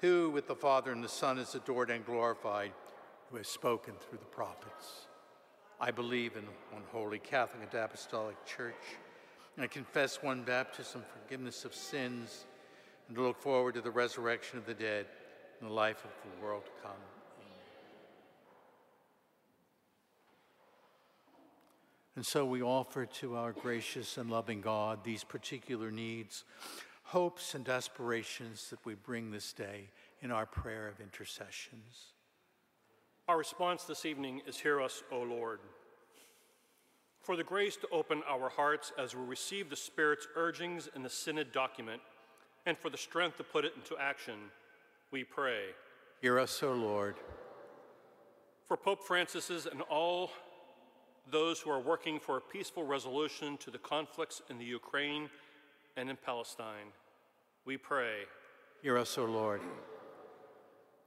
who 0.00 0.30
with 0.30 0.46
the 0.46 0.54
Father 0.54 0.92
and 0.92 1.02
the 1.02 1.08
Son 1.08 1.38
is 1.38 1.54
adored 1.54 1.90
and 1.90 2.04
glorified, 2.04 2.72
who 3.30 3.36
has 3.36 3.48
spoken 3.48 3.94
through 4.00 4.18
the 4.18 4.24
prophets. 4.24 5.06
I 5.80 5.90
believe 5.90 6.36
in 6.36 6.44
one 6.70 6.82
holy 6.92 7.18
Catholic 7.18 7.68
and 7.70 7.80
Apostolic 7.80 8.36
Church, 8.44 8.74
and 9.56 9.64
I 9.64 9.68
confess 9.68 10.22
one 10.22 10.42
baptism, 10.42 11.04
forgiveness 11.22 11.64
of 11.64 11.74
sins, 11.74 12.46
and 13.08 13.16
to 13.16 13.22
look 13.22 13.40
forward 13.40 13.74
to 13.74 13.80
the 13.80 13.90
resurrection 13.90 14.58
of 14.58 14.66
the 14.66 14.74
dead 14.74 15.06
and 15.60 15.70
the 15.70 15.74
life 15.74 16.04
of 16.04 16.10
the 16.22 16.44
world 16.44 16.64
to 16.64 16.82
come. 16.82 16.96
And 22.16 22.26
so 22.26 22.44
we 22.44 22.62
offer 22.62 23.06
to 23.06 23.36
our 23.36 23.52
gracious 23.52 24.18
and 24.18 24.28
loving 24.28 24.60
God 24.60 25.04
these 25.04 25.22
particular 25.22 25.92
needs, 25.92 26.42
hopes, 27.08 27.54
and 27.54 27.66
aspirations 27.70 28.68
that 28.68 28.84
we 28.84 28.94
bring 28.94 29.30
this 29.30 29.54
day 29.54 29.88
in 30.20 30.30
our 30.30 30.44
prayer 30.44 30.88
of 30.88 31.00
intercessions. 31.00 32.12
Our 33.26 33.38
response 33.38 33.84
this 33.84 34.04
evening 34.04 34.42
is 34.46 34.58
Hear 34.58 34.82
us, 34.82 35.02
O 35.10 35.20
Lord. 35.20 35.60
For 37.22 37.34
the 37.34 37.44
grace 37.44 37.76
to 37.76 37.88
open 37.90 38.22
our 38.28 38.50
hearts 38.50 38.92
as 38.98 39.14
we 39.16 39.22
receive 39.22 39.70
the 39.70 39.76
Spirit's 39.76 40.28
urgings 40.36 40.90
in 40.94 41.02
the 41.02 41.08
Synod 41.08 41.50
document, 41.50 42.02
and 42.66 42.76
for 42.76 42.90
the 42.90 42.98
strength 42.98 43.38
to 43.38 43.44
put 43.44 43.64
it 43.64 43.72
into 43.74 43.96
action, 43.98 44.34
we 45.10 45.24
pray. 45.24 45.62
Hear 46.20 46.38
us, 46.38 46.62
O 46.62 46.72
Lord. 46.72 47.16
For 48.66 48.76
Pope 48.76 49.02
Francis's 49.02 49.64
and 49.64 49.80
all 49.82 50.30
those 51.30 51.58
who 51.58 51.70
are 51.70 51.80
working 51.80 52.20
for 52.20 52.36
a 52.36 52.40
peaceful 52.42 52.84
resolution 52.84 53.56
to 53.58 53.70
the 53.70 53.78
conflicts 53.78 54.42
in 54.50 54.58
the 54.58 54.64
Ukraine 54.64 55.30
and 55.98 56.08
in 56.08 56.16
Palestine. 56.16 56.92
We 57.66 57.76
pray. 57.76 58.20
Hear 58.82 58.96
us, 58.96 59.18
O 59.18 59.24
Lord. 59.24 59.60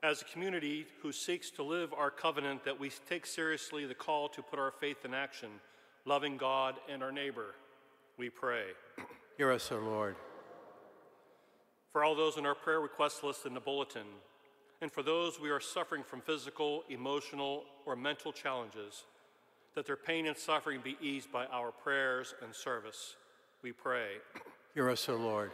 As 0.04 0.22
a 0.22 0.26
community 0.26 0.86
who 1.02 1.14
seeks 1.14 1.50
to 1.52 1.64
live 1.64 1.94
our 1.94 2.12
covenant, 2.12 2.66
that 2.66 2.78
we 2.78 2.92
take 3.08 3.26
seriously 3.26 3.86
the 3.86 3.96
call 3.96 4.28
to 4.30 4.42
put 4.42 4.60
our 4.60 4.72
faith 4.72 5.06
in 5.06 5.14
action, 5.14 5.50
loving 6.06 6.36
God 6.36 6.76
and 6.92 7.02
our 7.02 7.12
neighbor, 7.12 7.56
we 8.18 8.30
pray. 8.30 8.64
Hear 9.38 9.52
us, 9.52 9.72
O 9.72 9.78
Lord. 9.78 10.16
For 11.92 12.04
all 12.04 12.16
those 12.16 12.38
in 12.38 12.46
our 12.46 12.56
prayer 12.56 12.82
request 12.82 13.24
list 13.24 13.46
in 13.46 13.54
the 13.54 13.60
bulletin, 13.60 14.08
and 14.82 14.92
for 14.92 15.04
those 15.04 15.40
we 15.40 15.52
are 15.52 15.60
suffering 15.60 16.04
from 16.04 16.20
physical, 16.20 16.84
emotional, 16.90 17.64
or 17.86 17.96
mental 17.96 18.34
challenges, 18.34 19.04
that 19.76 19.86
their 19.86 19.96
pain 19.96 20.26
and 20.28 20.36
suffering 20.36 20.82
be 20.84 20.98
eased 21.02 21.32
by 21.32 21.46
our 21.46 21.72
prayers 21.72 22.34
and 22.44 22.54
service. 22.54 23.16
We 23.62 23.72
pray. 23.72 24.08
Hear 24.74 24.90
us, 24.90 25.08
O 25.10 25.16
Lord. 25.16 25.52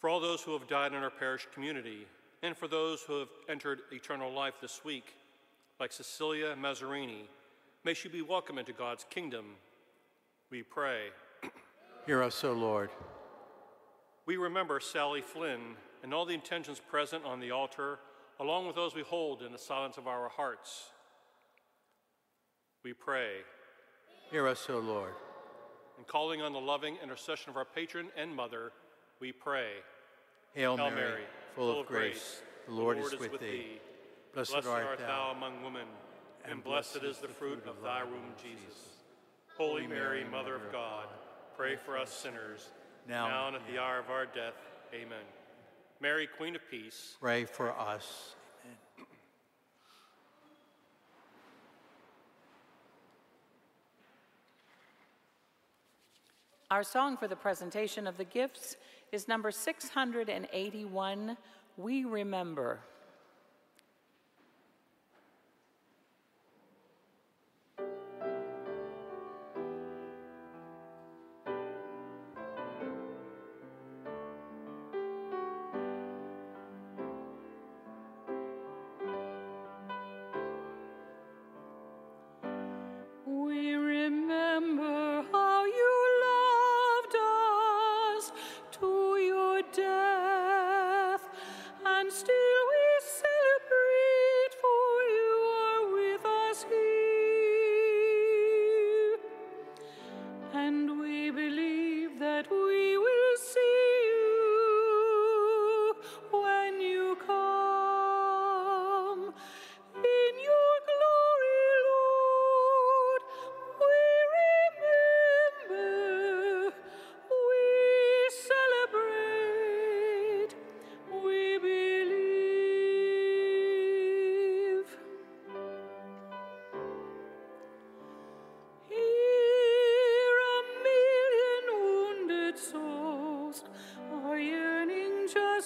For 0.00 0.08
all 0.08 0.20
those 0.20 0.42
who 0.42 0.52
have 0.52 0.66
died 0.66 0.92
in 0.92 1.02
our 1.02 1.10
parish 1.10 1.46
community, 1.54 2.06
and 2.42 2.56
for 2.56 2.66
those 2.66 3.02
who 3.02 3.20
have 3.20 3.28
entered 3.48 3.80
eternal 3.92 4.32
life 4.32 4.54
this 4.60 4.84
week, 4.84 5.14
like 5.78 5.92
Cecilia 5.92 6.56
Mazzarini, 6.56 7.28
may 7.84 7.94
she 7.94 8.08
be 8.08 8.22
welcome 8.22 8.58
into 8.58 8.72
God's 8.72 9.04
kingdom. 9.10 9.44
We 10.50 10.62
pray. 10.62 11.08
Hear 12.06 12.22
us, 12.22 12.42
O 12.44 12.52
Lord. 12.52 12.90
We 14.26 14.36
remember 14.36 14.80
Sally 14.80 15.20
Flynn 15.20 15.76
and 16.02 16.12
all 16.12 16.24
the 16.24 16.34
intentions 16.34 16.80
present 16.80 17.24
on 17.24 17.40
the 17.40 17.50
altar, 17.50 17.98
along 18.40 18.66
with 18.66 18.76
those 18.76 18.94
we 18.94 19.02
hold 19.02 19.42
in 19.42 19.52
the 19.52 19.58
silence 19.58 19.98
of 19.98 20.06
our 20.06 20.28
hearts 20.28 20.92
we 22.84 22.92
pray. 22.92 23.28
Hear 24.30 24.48
us, 24.48 24.66
O 24.68 24.78
Lord. 24.78 25.12
And 26.02 26.08
calling 26.08 26.42
on 26.42 26.52
the 26.52 26.58
loving 26.58 26.96
intercession 27.00 27.50
of 27.50 27.56
our 27.56 27.64
patron 27.64 28.08
and 28.16 28.34
mother, 28.34 28.72
we 29.20 29.30
pray. 29.30 29.68
Hail, 30.52 30.76
Hail 30.76 30.90
Mary, 30.90 31.00
Mary, 31.00 31.22
full 31.54 31.80
of 31.80 31.86
grace, 31.86 32.42
the 32.66 32.74
Lord, 32.74 32.98
Lord 32.98 33.12
is, 33.14 33.20
with 33.20 33.38
thee. 33.38 33.46
thee. 33.46 33.80
Blessed, 34.34 34.50
blessed 34.50 34.66
art 34.66 34.98
thou 34.98 35.30
among 35.30 35.62
women, 35.62 35.86
and 36.44 36.64
blessed 36.64 37.04
is 37.04 37.18
the 37.18 37.28
fruit 37.28 37.64
of 37.68 37.80
thy 37.84 38.02
womb, 38.02 38.34
Jesus. 38.36 38.80
Holy 39.56 39.86
Mary, 39.86 40.24
Mother 40.28 40.56
of 40.56 40.72
God, 40.72 41.06
pray 41.56 41.76
for 41.76 41.96
us 41.96 42.12
sinners, 42.12 42.70
now, 43.08 43.28
now 43.28 43.46
and 43.46 43.54
at 43.54 43.62
the 43.72 43.80
hour 43.80 44.00
of 44.00 44.10
our 44.10 44.26
death. 44.26 44.58
Amen. 44.92 45.22
Mary, 46.00 46.26
Queen 46.26 46.56
of 46.56 46.62
Peace, 46.68 47.14
pray 47.20 47.44
for 47.44 47.70
us. 47.78 48.34
Our 56.72 56.82
song 56.82 57.18
for 57.18 57.28
the 57.28 57.36
presentation 57.36 58.06
of 58.06 58.16
the 58.16 58.24
gifts 58.24 58.78
is 59.12 59.28
number 59.28 59.50
681, 59.50 61.36
We 61.76 62.04
Remember. 62.06 62.80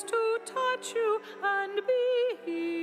to 0.03 0.39
touch 0.45 0.95
you 0.95 1.21
and 1.43 1.81
be 1.87 2.37
healed. 2.45 2.76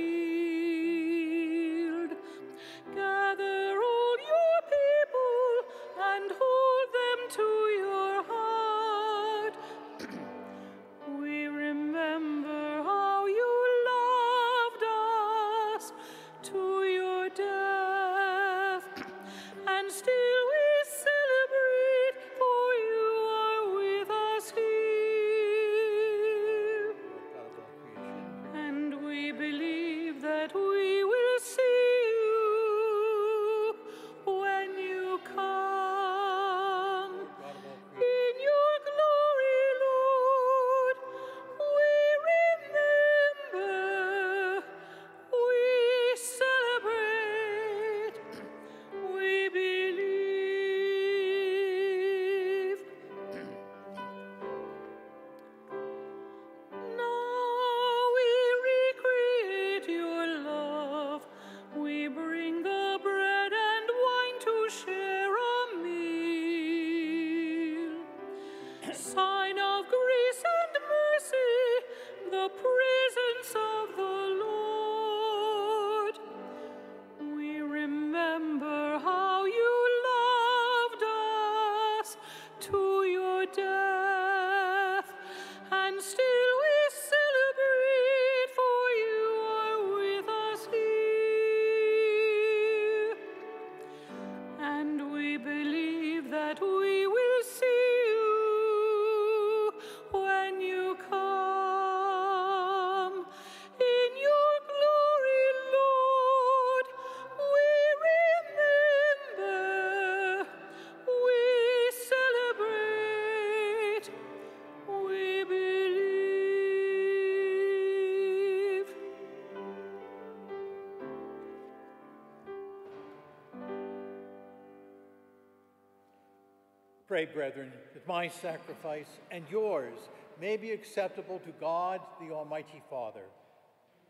Pray, 127.24 127.32
brethren, 127.32 127.72
that 127.94 128.06
my 128.06 128.28
sacrifice 128.28 129.06
and 129.30 129.44
yours 129.50 129.94
may 130.40 130.58
be 130.58 130.72
acceptable 130.72 131.38
to 131.38 131.52
God, 131.52 132.00
the 132.20 132.34
Almighty 132.34 132.82
Father. 132.90 133.22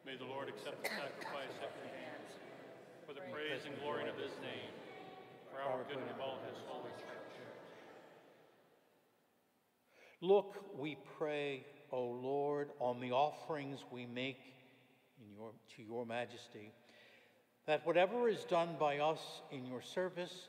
May 0.04 0.16
the 0.16 0.24
Lord 0.24 0.48
accept 0.48 0.82
the 0.82 0.88
sacrifice 0.88 1.54
at 1.62 1.70
your 1.78 1.92
hands 1.94 2.32
for 3.06 3.14
the 3.14 3.20
praise 3.32 3.60
and 3.66 3.80
glory 3.82 4.08
of 4.08 4.16
his 4.16 4.32
name, 4.42 4.72
for 5.52 5.60
our 5.60 5.84
good 5.84 5.98
and 5.98 6.10
of 6.10 6.20
all 6.20 6.38
his 6.48 6.58
holy 6.66 6.90
church. 6.98 7.38
Look, 10.20 10.56
we 10.76 10.96
pray, 11.16 11.64
O 11.92 12.02
Lord, 12.02 12.70
on 12.80 13.00
the 13.00 13.12
offerings 13.12 13.84
we 13.92 14.06
make 14.06 14.40
in 15.20 15.32
your, 15.32 15.52
to 15.76 15.82
your 15.84 16.04
majesty, 16.04 16.72
that 17.66 17.86
whatever 17.86 18.28
is 18.28 18.44
done 18.44 18.70
by 18.80 18.98
us 18.98 19.42
in 19.52 19.66
your 19.66 19.82
service 19.82 20.48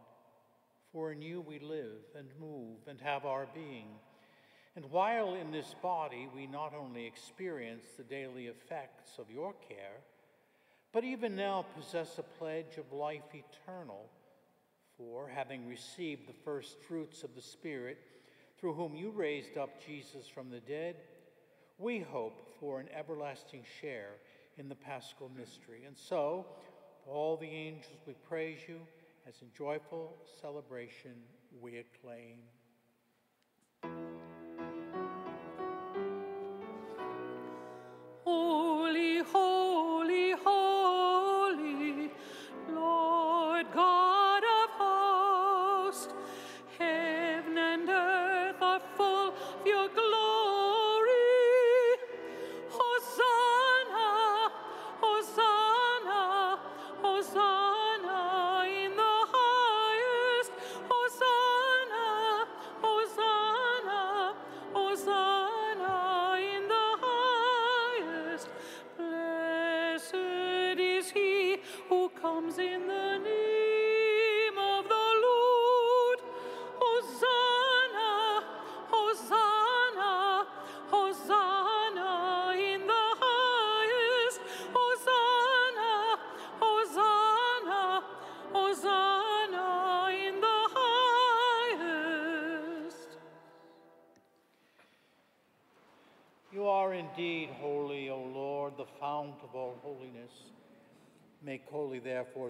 for 0.91 1.11
in 1.11 1.21
you 1.21 1.41
we 1.41 1.59
live 1.59 2.03
and 2.17 2.27
move 2.39 2.79
and 2.87 2.99
have 3.01 3.25
our 3.25 3.47
being. 3.53 3.87
And 4.75 4.85
while 4.91 5.33
in 5.33 5.51
this 5.51 5.75
body 5.81 6.27
we 6.33 6.47
not 6.47 6.73
only 6.73 7.05
experience 7.05 7.85
the 7.97 8.03
daily 8.03 8.47
effects 8.47 9.17
of 9.17 9.29
your 9.29 9.53
care, 9.67 10.01
but 10.93 11.03
even 11.03 11.35
now 11.35 11.65
possess 11.75 12.17
a 12.17 12.23
pledge 12.23 12.77
of 12.77 12.91
life 12.91 13.33
eternal. 13.33 14.09
For 14.97 15.27
having 15.27 15.67
received 15.67 16.27
the 16.27 16.43
first 16.45 16.79
fruits 16.81 17.23
of 17.23 17.33
the 17.33 17.41
Spirit, 17.41 17.97
through 18.59 18.73
whom 18.73 18.95
you 18.95 19.09
raised 19.09 19.57
up 19.57 19.83
Jesus 19.83 20.27
from 20.27 20.49
the 20.49 20.59
dead, 20.59 20.97
we 21.79 21.99
hope 21.99 22.47
for 22.59 22.79
an 22.79 22.87
everlasting 22.95 23.63
share 23.81 24.11
in 24.57 24.69
the 24.69 24.75
paschal 24.75 25.31
mystery. 25.35 25.83
And 25.87 25.97
so, 25.97 26.45
all 27.07 27.37
the 27.37 27.47
angels, 27.47 27.97
we 28.05 28.13
praise 28.27 28.59
you 28.67 28.79
as 29.27 29.41
in 29.41 29.47
joyful 29.55 30.17
celebration 30.41 31.13
we 31.61 31.77
acclaim. 31.77 32.37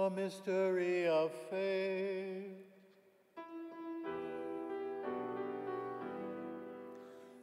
A 0.00 0.08
mystery 0.08 1.06
of 1.06 1.30
faith. 1.50 2.56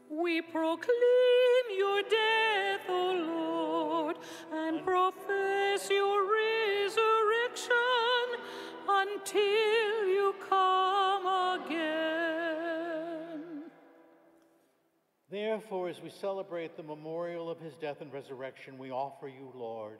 We 0.10 0.42
proclaim 0.42 1.64
your 1.78 2.02
death, 2.02 2.82
O 2.90 3.14
Lord, 3.14 4.18
and 4.52 4.84
profess 4.84 5.88
your 5.92 6.26
resurrection 6.34 7.76
until 8.90 10.08
you 10.08 10.34
come 10.50 11.62
again. 11.62 12.58
Therefore, 15.30 15.90
as 15.90 16.02
we 16.02 16.10
celebrate 16.10 16.76
the 16.76 16.82
memorial 16.82 17.52
of 17.52 17.60
his 17.60 17.76
death 17.76 18.02
and 18.02 18.12
resurrection, 18.12 18.80
we 18.80 18.90
offer 18.90 19.28
you, 19.28 19.52
Lord, 19.54 20.00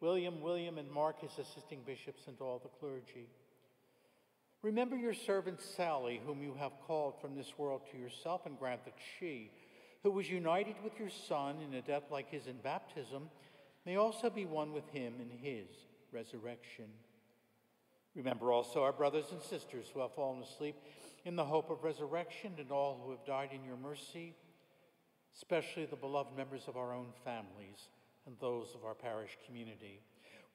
William, 0.00 0.40
William, 0.40 0.78
and 0.78 0.90
Mark, 0.90 1.20
his 1.20 1.38
assisting 1.38 1.80
bishops, 1.86 2.22
and 2.26 2.36
all 2.40 2.60
the 2.62 2.68
clergy. 2.80 3.28
Remember 4.62 4.96
your 4.96 5.14
servant 5.14 5.60
Sally, 5.60 6.20
whom 6.26 6.42
you 6.42 6.54
have 6.58 6.72
called 6.86 7.20
from 7.20 7.34
this 7.34 7.56
world 7.56 7.82
to 7.90 7.98
yourself, 7.98 8.46
and 8.46 8.58
grant 8.58 8.84
that 8.84 8.96
she, 9.18 9.50
who 10.02 10.10
was 10.10 10.28
united 10.28 10.76
with 10.84 10.98
your 10.98 11.08
Son 11.08 11.56
in 11.62 11.74
a 11.74 11.82
death 11.82 12.04
like 12.10 12.30
his 12.30 12.46
in 12.46 12.56
baptism, 12.58 13.30
may 13.86 13.96
also 13.96 14.28
be 14.28 14.44
one 14.44 14.72
with 14.72 14.88
him 14.90 15.14
in 15.20 15.30
his 15.30 15.68
resurrection. 16.12 16.86
Remember 18.14 18.52
also 18.52 18.82
our 18.82 18.92
brothers 18.92 19.26
and 19.30 19.42
sisters 19.42 19.86
who 19.92 20.00
have 20.00 20.14
fallen 20.14 20.42
asleep 20.42 20.76
in 21.24 21.36
the 21.36 21.44
hope 21.44 21.70
of 21.70 21.84
resurrection, 21.84 22.52
and 22.58 22.70
all 22.70 23.00
who 23.02 23.12
have 23.12 23.24
died 23.24 23.50
in 23.52 23.64
your 23.64 23.76
mercy, 23.76 24.34
especially 25.34 25.86
the 25.86 25.96
beloved 25.96 26.36
members 26.36 26.64
of 26.66 26.76
our 26.76 26.92
own 26.92 27.08
families 27.24 27.88
and 28.26 28.36
those 28.40 28.74
of 28.74 28.84
our 28.84 28.94
parish 28.94 29.38
community. 29.46 30.00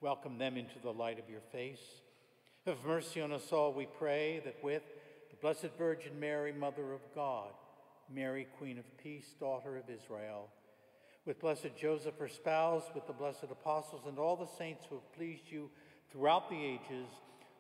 Welcome 0.02 0.38
them 0.38 0.58
into 0.58 0.80
the 0.82 0.92
light 0.92 1.20
of 1.20 1.30
your 1.30 1.42
face. 1.52 2.02
Have 2.66 2.84
mercy 2.86 3.22
on 3.22 3.32
us 3.32 3.52
all, 3.52 3.74
we 3.74 3.88
pray, 3.98 4.42
that 4.46 4.64
with 4.64 4.84
the 5.30 5.38
Blessed 5.38 5.70
Virgin 5.78 6.20
Mary, 6.20 6.52
Mother 6.52 6.94
of 6.94 7.02
God, 7.16 7.52
Mary, 8.14 8.48
Queen 8.58 8.78
of 8.78 8.98
Peace, 8.98 9.34
Daughter 9.40 9.78
of 9.78 9.90
Israel, 9.90 10.50
with 11.26 11.40
Blessed 11.40 11.70
Joseph, 11.80 12.18
her 12.20 12.28
spouse, 12.28 12.84
with 12.94 13.08
the 13.08 13.14
blessed 13.14 13.46
apostles, 13.50 14.02
and 14.08 14.20
all 14.20 14.36
the 14.36 14.58
saints 14.58 14.86
who 14.90 14.96
have 14.96 15.14
pleased 15.14 15.50
you 15.50 15.70
throughout 16.12 16.50
the 16.50 16.64
ages, 16.64 17.08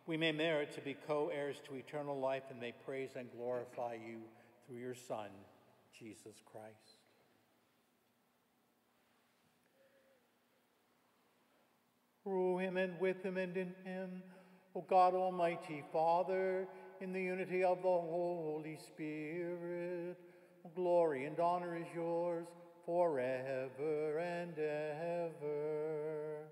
we 0.07 0.17
may 0.17 0.31
merit 0.31 0.73
to 0.73 0.81
be 0.81 0.95
co 1.07 1.29
heirs 1.33 1.61
to 1.67 1.75
eternal 1.75 2.19
life 2.19 2.43
and 2.49 2.59
may 2.59 2.73
praise 2.85 3.11
and 3.15 3.31
glorify 3.31 3.93
you 3.93 4.17
through 4.67 4.77
your 4.77 4.95
Son, 4.95 5.29
Jesus 5.97 6.41
Christ. 6.51 7.00
Through 12.23 12.59
him 12.59 12.77
and 12.77 12.99
with 12.99 13.23
him 13.23 13.37
and 13.37 13.57
in 13.57 13.73
him, 13.83 14.23
O 14.75 14.81
God 14.81 15.15
Almighty 15.15 15.83
Father, 15.91 16.67
in 17.01 17.11
the 17.11 17.21
unity 17.21 17.63
of 17.63 17.77
the 17.77 17.87
Holy 17.87 18.77
Spirit, 18.77 20.17
glory 20.75 21.25
and 21.25 21.39
honor 21.39 21.75
is 21.75 21.87
yours 21.95 22.47
forever 22.85 24.19
and 24.19 24.57
ever. 24.57 26.51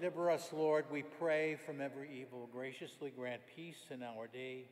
Deliver 0.00 0.30
us, 0.30 0.48
Lord, 0.54 0.86
we 0.90 1.02
pray, 1.02 1.58
from 1.66 1.82
every 1.82 2.08
evil. 2.10 2.48
Graciously 2.50 3.12
grant 3.14 3.42
peace 3.54 3.76
in 3.90 4.02
our 4.02 4.28
day, 4.28 4.64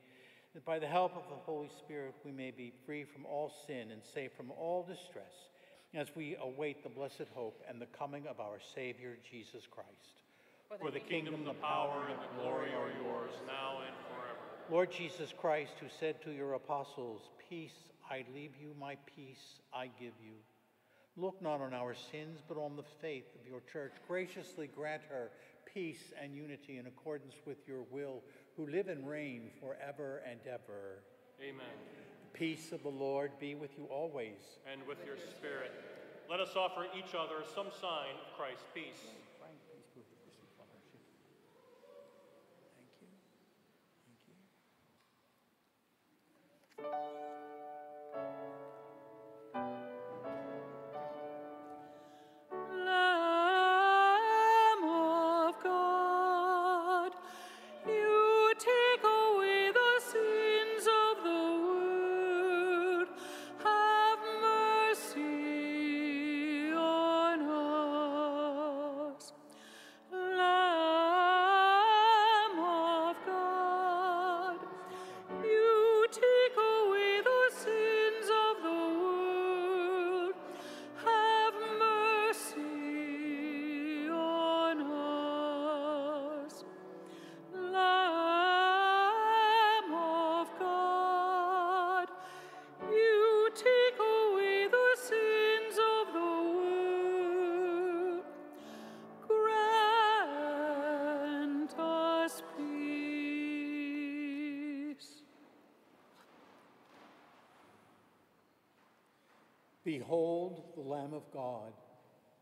that 0.55 0.64
by 0.64 0.79
the 0.79 0.87
help 0.87 1.14
of 1.16 1.24
the 1.29 1.37
Holy 1.45 1.68
Spirit 1.68 2.14
we 2.24 2.33
may 2.33 2.51
be 2.51 2.72
free 2.87 3.05
from 3.05 3.26
all 3.26 3.53
sin 3.66 3.91
and 3.91 4.01
safe 4.14 4.31
from 4.35 4.51
all 4.53 4.87
distress, 4.89 5.51
as 5.93 6.07
we 6.16 6.35
await 6.41 6.83
the 6.83 6.89
blessed 6.89 7.26
hope 7.35 7.62
and 7.68 7.79
the 7.79 7.87
coming 7.87 8.26
of 8.26 8.41
our 8.41 8.57
Savior, 8.74 9.18
Jesus 9.31 9.64
Christ. 9.70 10.81
For 10.81 10.91
the 10.91 10.99
kingdom, 10.99 11.45
the 11.45 11.53
power, 11.53 12.07
and 12.09 12.18
the 12.18 12.43
glory 12.43 12.70
are 12.70 12.89
yours, 13.05 13.33
now 13.47 13.83
and 13.87 13.95
forever. 14.09 14.39
Lord 14.70 14.91
Jesus 14.91 15.35
Christ, 15.39 15.72
who 15.79 15.89
said 16.01 16.22
to 16.22 16.31
your 16.31 16.55
apostles, 16.55 17.20
Peace 17.51 17.76
I 18.11 18.24
leave 18.35 18.53
you, 18.59 18.74
my 18.81 18.97
peace 19.14 19.61
I 19.74 19.89
give 20.01 20.14
you. 20.24 20.37
Look 21.19 21.43
not 21.43 21.61
on 21.61 21.75
our 21.75 21.95
sins, 21.95 22.39
but 22.47 22.57
on 22.57 22.77
the 22.77 22.85
faith 23.03 23.27
of 23.35 23.49
your 23.51 23.61
church. 23.73 23.93
Graciously 24.07 24.69
grant 24.69 25.03
her 25.11 25.31
peace 25.66 26.12
and 26.23 26.33
unity 26.33 26.79
in 26.79 26.87
accordance 26.87 27.35
with 27.45 27.59
your 27.66 27.83
will, 27.91 28.23
who 28.57 28.69
live 28.69 28.89
and 28.89 29.09
reign 29.09 29.51
forever 29.61 30.23
and 30.31 30.39
ever. 30.47 31.03
Amen. 31.43 31.66
The 32.33 32.39
peace 32.39 32.71
of 32.71 32.85
the 32.85 32.89
Lord 32.89 33.33
be 33.41 33.57
with 33.57 33.77
you 33.77 33.87
always. 33.87 34.39
And 34.71 34.87
with 34.87 34.99
your 35.05 35.16
spirit, 35.16 35.73
let 36.31 36.39
us 36.39 36.51
offer 36.55 36.87
each 36.97 37.14
other 37.14 37.43
some 37.53 37.66
sign 37.81 38.14
of 38.14 38.39
Christ's 38.39 38.66
peace. 38.73 39.03
Behold 110.09 110.62
the 110.74 110.80
Lamb 110.80 111.12
of 111.12 111.30
God. 111.34 111.74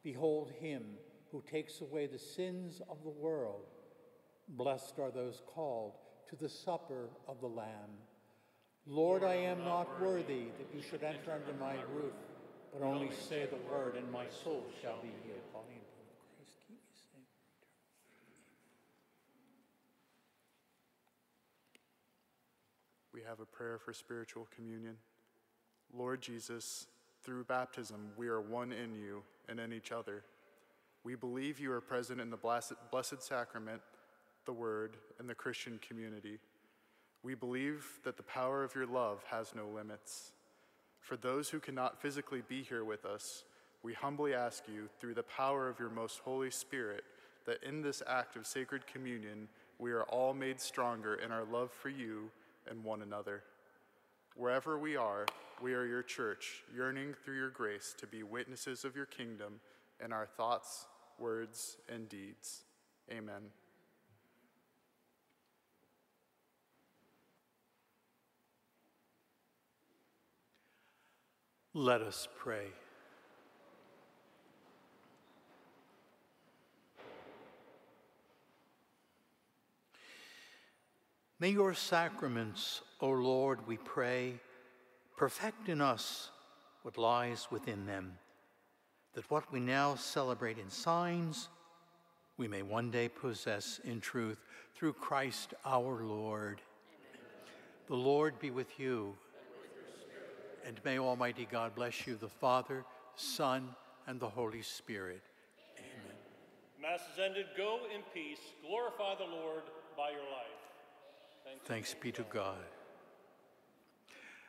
Behold 0.04 0.52
him 0.60 0.84
who 1.32 1.42
takes 1.50 1.80
away 1.80 2.06
the 2.06 2.16
sins 2.16 2.80
of 2.88 3.02
the 3.02 3.10
world. 3.10 3.64
Blessed 4.50 5.00
are 5.00 5.10
those 5.10 5.42
called 5.52 5.94
to 6.30 6.36
the 6.36 6.48
supper 6.48 7.08
of 7.26 7.40
the 7.40 7.48
Lamb. 7.48 7.90
Lord, 8.86 9.24
I 9.24 9.34
am 9.34 9.64
not 9.64 10.00
worthy 10.00 10.44
that 10.58 10.72
you 10.72 10.80
should 10.80 11.02
enter 11.02 11.32
under 11.32 11.58
my 11.58 11.74
roof, 11.92 12.14
but 12.72 12.86
only 12.86 13.10
say 13.10 13.46
the 13.46 13.58
word, 13.68 13.96
and 13.96 14.12
my 14.12 14.26
soul 14.44 14.64
shall 14.80 15.02
be 15.02 15.10
healed. 15.24 15.40
We 23.12 23.22
have 23.22 23.40
a 23.40 23.46
prayer 23.46 23.78
for 23.78 23.92
spiritual 23.92 24.46
communion. 24.54 24.98
Lord 25.92 26.20
Jesus, 26.20 26.86
through 27.26 27.44
baptism, 27.44 28.12
we 28.16 28.28
are 28.28 28.40
one 28.40 28.70
in 28.72 28.94
you 28.94 29.24
and 29.48 29.58
in 29.58 29.72
each 29.72 29.90
other. 29.90 30.22
We 31.02 31.16
believe 31.16 31.58
you 31.58 31.72
are 31.72 31.80
present 31.80 32.20
in 32.20 32.30
the 32.30 32.36
blessed, 32.36 33.22
sacrament, 33.22 33.82
the 34.44 34.52
Word, 34.52 34.96
and 35.18 35.28
the 35.28 35.34
Christian 35.34 35.80
community. 35.86 36.38
We 37.24 37.34
believe 37.34 37.84
that 38.04 38.16
the 38.16 38.22
power 38.22 38.62
of 38.62 38.76
your 38.76 38.86
love 38.86 39.24
has 39.28 39.56
no 39.56 39.66
limits. 39.66 40.30
For 41.00 41.16
those 41.16 41.48
who 41.48 41.58
cannot 41.58 42.00
physically 42.00 42.42
be 42.48 42.62
here 42.62 42.84
with 42.84 43.04
us, 43.04 43.42
we 43.82 43.92
humbly 43.92 44.32
ask 44.32 44.62
you, 44.68 44.88
through 45.00 45.14
the 45.14 45.24
power 45.24 45.68
of 45.68 45.80
your 45.80 45.90
most 45.90 46.20
Holy 46.20 46.50
Spirit, 46.50 47.02
that 47.44 47.62
in 47.64 47.82
this 47.82 48.02
act 48.06 48.36
of 48.36 48.46
sacred 48.46 48.86
communion, 48.86 49.48
we 49.80 49.90
are 49.90 50.04
all 50.04 50.32
made 50.32 50.60
stronger 50.60 51.16
in 51.16 51.32
our 51.32 51.44
love 51.44 51.72
for 51.72 51.88
you 51.88 52.30
and 52.70 52.84
one 52.84 53.02
another. 53.02 53.42
Wherever 54.36 54.78
we 54.78 54.96
are, 54.96 55.26
we 55.62 55.74
are 55.74 55.84
your 55.84 56.02
church, 56.02 56.62
yearning 56.74 57.14
through 57.24 57.36
your 57.36 57.50
grace 57.50 57.94
to 57.98 58.06
be 58.06 58.22
witnesses 58.22 58.84
of 58.84 58.96
your 58.96 59.06
kingdom 59.06 59.60
in 60.04 60.12
our 60.12 60.26
thoughts, 60.26 60.86
words, 61.18 61.78
and 61.88 62.08
deeds. 62.08 62.62
Amen. 63.10 63.42
Let 71.72 72.00
us 72.00 72.26
pray. 72.38 72.68
May 81.38 81.50
your 81.50 81.74
sacraments, 81.74 82.80
O 83.02 83.10
Lord, 83.10 83.66
we 83.66 83.76
pray, 83.76 84.40
perfect 85.16 85.68
in 85.68 85.80
us 85.80 86.30
what 86.82 86.98
lies 86.98 87.48
within 87.50 87.86
them, 87.86 88.12
that 89.14 89.28
what 89.30 89.50
we 89.52 89.58
now 89.58 89.94
celebrate 89.94 90.58
in 90.58 90.70
signs, 90.70 91.48
we 92.36 92.46
may 92.46 92.62
one 92.62 92.90
day 92.90 93.08
possess 93.08 93.80
in 93.84 94.00
truth 94.00 94.38
through 94.74 94.92
Christ 94.92 95.54
our 95.64 96.04
Lord. 96.04 96.60
The 97.88 97.96
Lord 97.96 98.38
be 98.38 98.50
with 98.50 98.78
you. 98.78 99.14
And 100.66 100.80
may 100.84 100.98
Almighty 100.98 101.46
God 101.50 101.74
bless 101.74 102.06
you, 102.06 102.16
the 102.16 102.28
Father, 102.28 102.84
Son, 103.14 103.68
and 104.06 104.18
the 104.18 104.28
Holy 104.28 104.62
Spirit. 104.62 105.22
Amen. 105.78 106.16
Mass 106.82 107.00
is 107.12 107.20
ended. 107.24 107.46
Go 107.56 107.80
in 107.94 108.02
peace. 108.12 108.40
Glorify 108.66 109.14
the 109.14 109.30
Lord 109.30 109.62
by 109.96 110.10
your 110.10 110.20
life. 110.20 111.56
Thanks 111.64 111.94
be 111.94 112.10
to 112.12 112.24
God. 112.24 112.75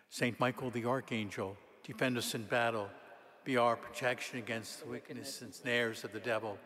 Saint 0.10 0.40
Michael 0.40 0.70
the 0.70 0.86
Archangel, 0.86 1.58
defend 1.84 2.18
us 2.18 2.34
in 2.34 2.44
battle. 2.44 2.90
Be 3.44 3.58
our 3.58 3.76
protection 3.76 4.40
against 4.40 4.82
the 4.82 4.88
wickedness 4.88 5.42
and 5.42 5.54
snares 5.54 6.04
of 6.04 6.12
the 6.12 6.20
devil. 6.20 6.58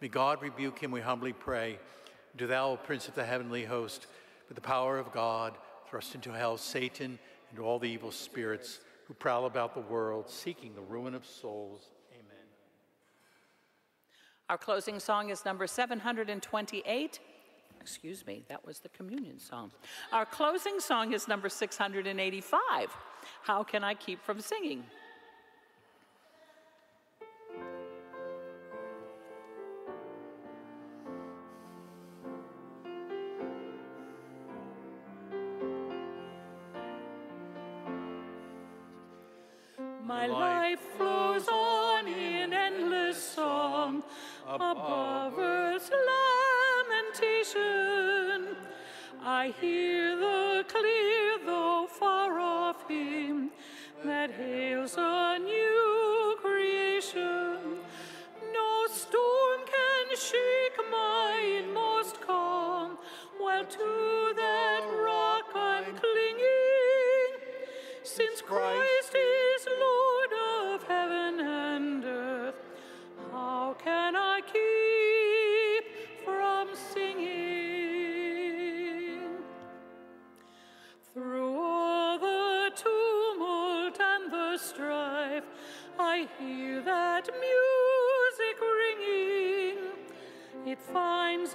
May 0.00 0.08
God 0.08 0.42
rebuke 0.42 0.80
him, 0.80 0.90
we 0.90 1.00
humbly 1.00 1.32
pray. 1.32 1.78
Do 2.36 2.46
thou, 2.46 2.76
Prince 2.76 3.08
of 3.08 3.14
the 3.14 3.24
heavenly 3.24 3.64
host, 3.64 4.06
with 4.48 4.56
the 4.56 4.60
power 4.60 4.98
of 4.98 5.12
God, 5.12 5.54
thrust 5.88 6.14
into 6.14 6.32
hell 6.32 6.56
Satan 6.56 7.18
and 7.50 7.58
all 7.58 7.78
the 7.78 7.88
evil 7.88 8.10
spirits 8.10 8.80
who 9.06 9.14
prowl 9.14 9.46
about 9.46 9.74
the 9.74 9.80
world 9.80 10.28
seeking 10.28 10.74
the 10.74 10.80
ruin 10.80 11.14
of 11.14 11.24
souls. 11.24 11.90
Amen. 12.12 12.46
Our 14.48 14.58
closing 14.58 14.98
song 14.98 15.30
is 15.30 15.44
number 15.44 15.66
728. 15.66 17.20
Excuse 17.84 18.26
me, 18.26 18.42
that 18.48 18.64
was 18.64 18.78
the 18.78 18.88
communion 18.88 19.38
song. 19.38 19.70
Our 20.10 20.24
closing 20.24 20.80
song 20.80 21.12
is 21.12 21.28
number 21.28 21.50
685. 21.50 22.96
How 23.42 23.62
can 23.62 23.84
I 23.84 23.92
keep 23.92 24.24
from 24.24 24.40
singing? 24.40 24.84
My 40.06 40.26
life 40.26 40.80
flows 40.96 41.46
on 41.48 42.08
in 42.08 42.54
endless 42.54 43.22
song 43.22 44.02
above 44.48 45.38
earth's. 47.56 48.56
I 49.22 49.54
hear 49.60 50.16
the 50.16 50.64
clear, 50.68 51.38
though 51.46 51.86
far 51.88 52.38
off 52.38 52.86
hymn 52.88 53.50
that 54.04 54.30
hails 54.30 54.96
a 54.98 55.38
new 55.38 56.36
creation. 56.42 57.78
No 58.52 58.86
storm 58.90 59.60
can 59.66 60.16
shake 60.16 60.78
my 60.90 61.62
inmost 61.64 62.20
calm, 62.20 62.98
while 63.38 63.64
to 63.64 64.32
that 64.36 64.82
rock 65.06 65.44
I'm 65.54 65.84
clinging. 65.84 67.30
Since 68.02 68.42
Christ 68.42 68.83
Hear 86.38 86.80
that 86.80 87.28
music 87.28 88.56
ringing. 88.60 89.78
It 90.66 90.78
finds 90.80 91.54